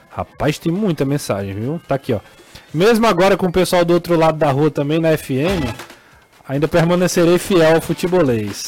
[0.09, 1.79] Rapaz, tem muita mensagem, viu?
[1.87, 2.19] Tá aqui, ó.
[2.73, 5.73] Mesmo agora com o pessoal do outro lado da rua também na FM,
[6.47, 8.67] ainda permanecerei fiel ao futebolês.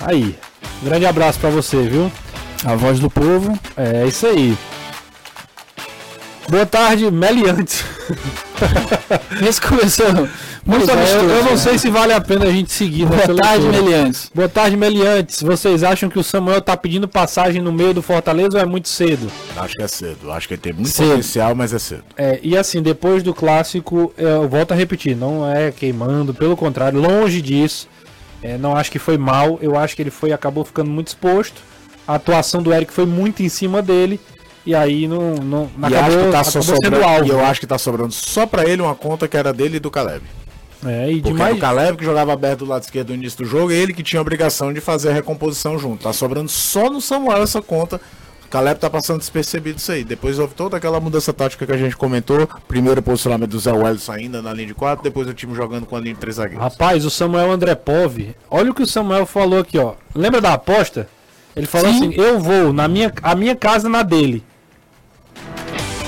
[0.00, 0.36] Aí.
[0.84, 2.12] Grande abraço pra você, viu?
[2.64, 3.58] A voz do povo.
[3.76, 4.56] É isso aí.
[6.48, 7.82] Boa tarde, Meliantes.
[9.48, 10.30] Esse começou muito
[10.66, 11.56] Muito eu, amistoso, eu não né?
[11.56, 13.82] sei se vale a pena a gente seguir Boa nessa tarde, leitura.
[13.82, 14.30] Meliantes.
[14.34, 15.42] Boa tarde, Meliantes.
[15.42, 18.88] Vocês acham que o Samuel tá pedindo passagem no meio do Fortaleza ou é muito
[18.88, 19.30] cedo?
[19.56, 20.30] Acho que é cedo.
[20.30, 21.08] Acho que ele tem muito Cedo.
[21.08, 22.04] potencial, mas é cedo.
[22.16, 27.00] É, e assim, depois do clássico, eu volto a repetir, não é queimando, pelo contrário,
[27.00, 27.88] longe disso.
[28.44, 31.62] É, não acho que foi mal, eu acho que ele foi acabou ficando muito exposto.
[32.06, 34.20] A atuação do Eric foi muito em cima dele.
[34.66, 37.26] E aí não, não e acho que tá só acabou sobrando, alvo.
[37.26, 37.44] e eu né?
[37.44, 40.22] acho que tá sobrando só pra ele uma conta que era dele e do Caleb.
[40.84, 41.56] É, e Porque demais.
[41.56, 44.20] o Caleb que jogava aberto do lado esquerdo no início do jogo, ele que tinha
[44.20, 46.02] a obrigação de fazer a recomposição junto.
[46.02, 47.98] Tá sobrando só no Samuel essa conta.
[48.54, 50.04] O Caleb tá passando despercebido isso aí.
[50.04, 52.48] Depois houve toda aquela mudança tática que a gente comentou.
[52.68, 55.86] Primeiro o posicionamento do Zé Welles ainda na linha de 4, depois o time jogando
[55.86, 56.62] com a linha de 3 zagueiros.
[56.62, 58.16] Rapaz, o Samuel Andrepov,
[58.48, 59.94] olha o que o Samuel falou aqui, ó.
[60.14, 61.08] Lembra da aposta?
[61.56, 61.96] Ele falou Sim.
[61.96, 64.44] assim: eu vou na minha, a minha casa na dele.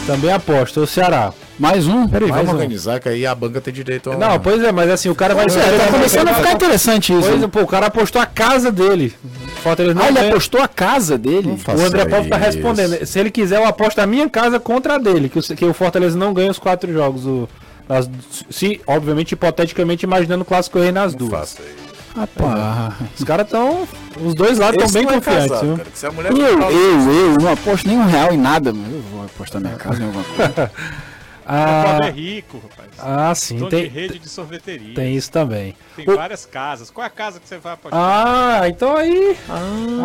[0.06, 1.32] Também aposta, o Ceará.
[1.58, 2.06] Mais um.
[2.06, 2.52] Peraí, Vamos mais um.
[2.60, 4.16] organizar que aí a banca tem direito a...
[4.16, 5.46] Não, pois é, mas assim, o cara vai.
[5.46, 7.28] Pois é, tá começando a ficar interessante isso.
[7.28, 9.14] Pois é, pô, o cara apostou a casa dele.
[9.62, 11.58] Fortaleza não Ah, ele apostou a casa dele?
[11.66, 13.04] O André Paulo tá respondendo.
[13.06, 15.28] Se ele quiser, eu aposto a minha casa contra a dele.
[15.30, 17.24] Que o, que o Fortaleza não ganha os quatro jogos.
[17.24, 17.48] O,
[17.88, 18.10] nas-
[18.50, 21.30] se, obviamente, hipoteticamente, imaginando o clássico rei nas duas.
[21.30, 21.74] Faça aí.
[22.16, 22.94] Rapaz.
[23.18, 23.86] Os caras estão.
[24.22, 25.76] Os dois lados estão bem é confiantes, casado, viu?
[25.76, 29.60] cara, Eu, eu, eu não aposto nem um real em nada, mas eu vou apostar
[29.60, 30.70] minha casa em alguma coisa.
[31.48, 32.88] O pobre é Ah, rico, rapaz.
[32.98, 34.94] ah, sim, Dono de tem, rede de sorveteria.
[34.96, 35.76] tem isso também.
[35.94, 36.90] Tem O- várias casas.
[36.90, 38.00] Qual é a casa que você vai apostar?
[38.02, 39.36] Ah, então aí.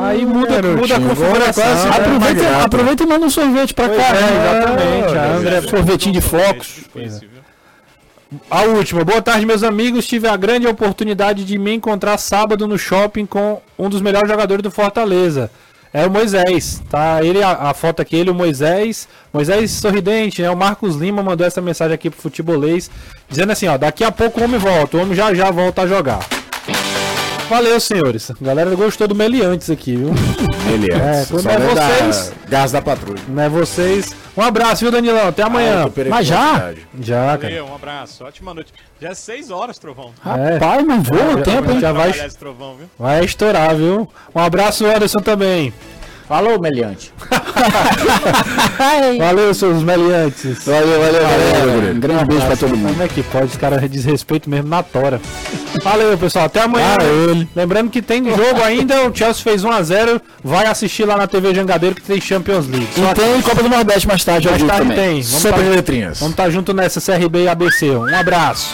[0.04, 1.64] aí muda, muda a configuração.
[1.64, 1.90] agora né?
[1.98, 2.66] aproveita, Magnata.
[2.66, 3.94] aproveita e manda um sorvete pra cá.
[3.96, 5.18] é, exatamente.
[5.18, 6.20] A André sorvetinho de.
[6.22, 7.42] Difícil, viu?
[8.50, 9.04] A última.
[9.04, 10.06] Boa tarde, meus amigos.
[10.08, 14.62] Tive a grande oportunidade de me encontrar sábado no shopping com um dos melhores jogadores
[14.64, 15.52] do Fortaleza.
[15.94, 17.22] É o Moisés, tá?
[17.22, 19.08] Ele, a, a foto aqui, ele, o Moisés.
[19.34, 20.50] Moisés sorridente, né?
[20.50, 22.90] O Marcos Lima mandou essa mensagem aqui pro futebolês,
[23.30, 25.88] dizendo assim, ó, daqui a pouco o homem volta, o homem já já volta a
[25.88, 26.41] jogar.
[27.52, 28.32] Valeu, senhores.
[28.32, 30.12] A galera gostou do Meliantes aqui, viu?
[30.74, 30.96] Ele é.
[30.96, 33.22] É, quando Só é não vocês- Gás da patrulha.
[33.28, 34.16] Não é vocês.
[34.38, 35.28] Um abraço, viu, Danilão?
[35.28, 35.82] Até amanhã.
[35.84, 36.74] Alta Mas já?
[37.02, 37.50] Já, cara.
[37.54, 38.24] Valeu, um abraço.
[38.24, 38.72] Ótima noite.
[39.02, 40.14] Já é 6 horas, Trovão.
[40.24, 41.82] Rapaz, mas voa o tempo, hein?
[41.82, 42.90] Já vai, Trovão, viu?
[42.98, 44.08] vai estourar, viu?
[44.34, 45.74] Um abraço, Anderson, também.
[46.32, 47.12] Falou, Meliante.
[49.20, 50.64] Valeu, seus meliantes.
[50.64, 51.78] Valeu, valeu, Valeu.
[51.82, 51.96] Grilo.
[51.96, 52.92] Um grande beijo pra todo mundo.
[52.92, 53.48] Como é que pode?
[53.48, 55.20] Os caras desrespeito mesmo na tora.
[55.84, 56.46] Valeu, pessoal.
[56.46, 56.96] Até amanhã.
[57.54, 59.10] Lembrando que tem jogo ainda.
[59.10, 60.22] O Chelsea fez 1x0.
[60.42, 62.88] Vai assistir lá na TV Jangadeiro que tem Champions League.
[62.96, 64.98] E tem Copa do Nordeste mais tarde, Mais tarde também.
[64.98, 65.22] tem.
[65.22, 66.20] Vamos Sempre tá- letrinhas.
[66.20, 67.90] Vamos estar junto nessa CRB e ABC.
[67.92, 68.74] Um abraço.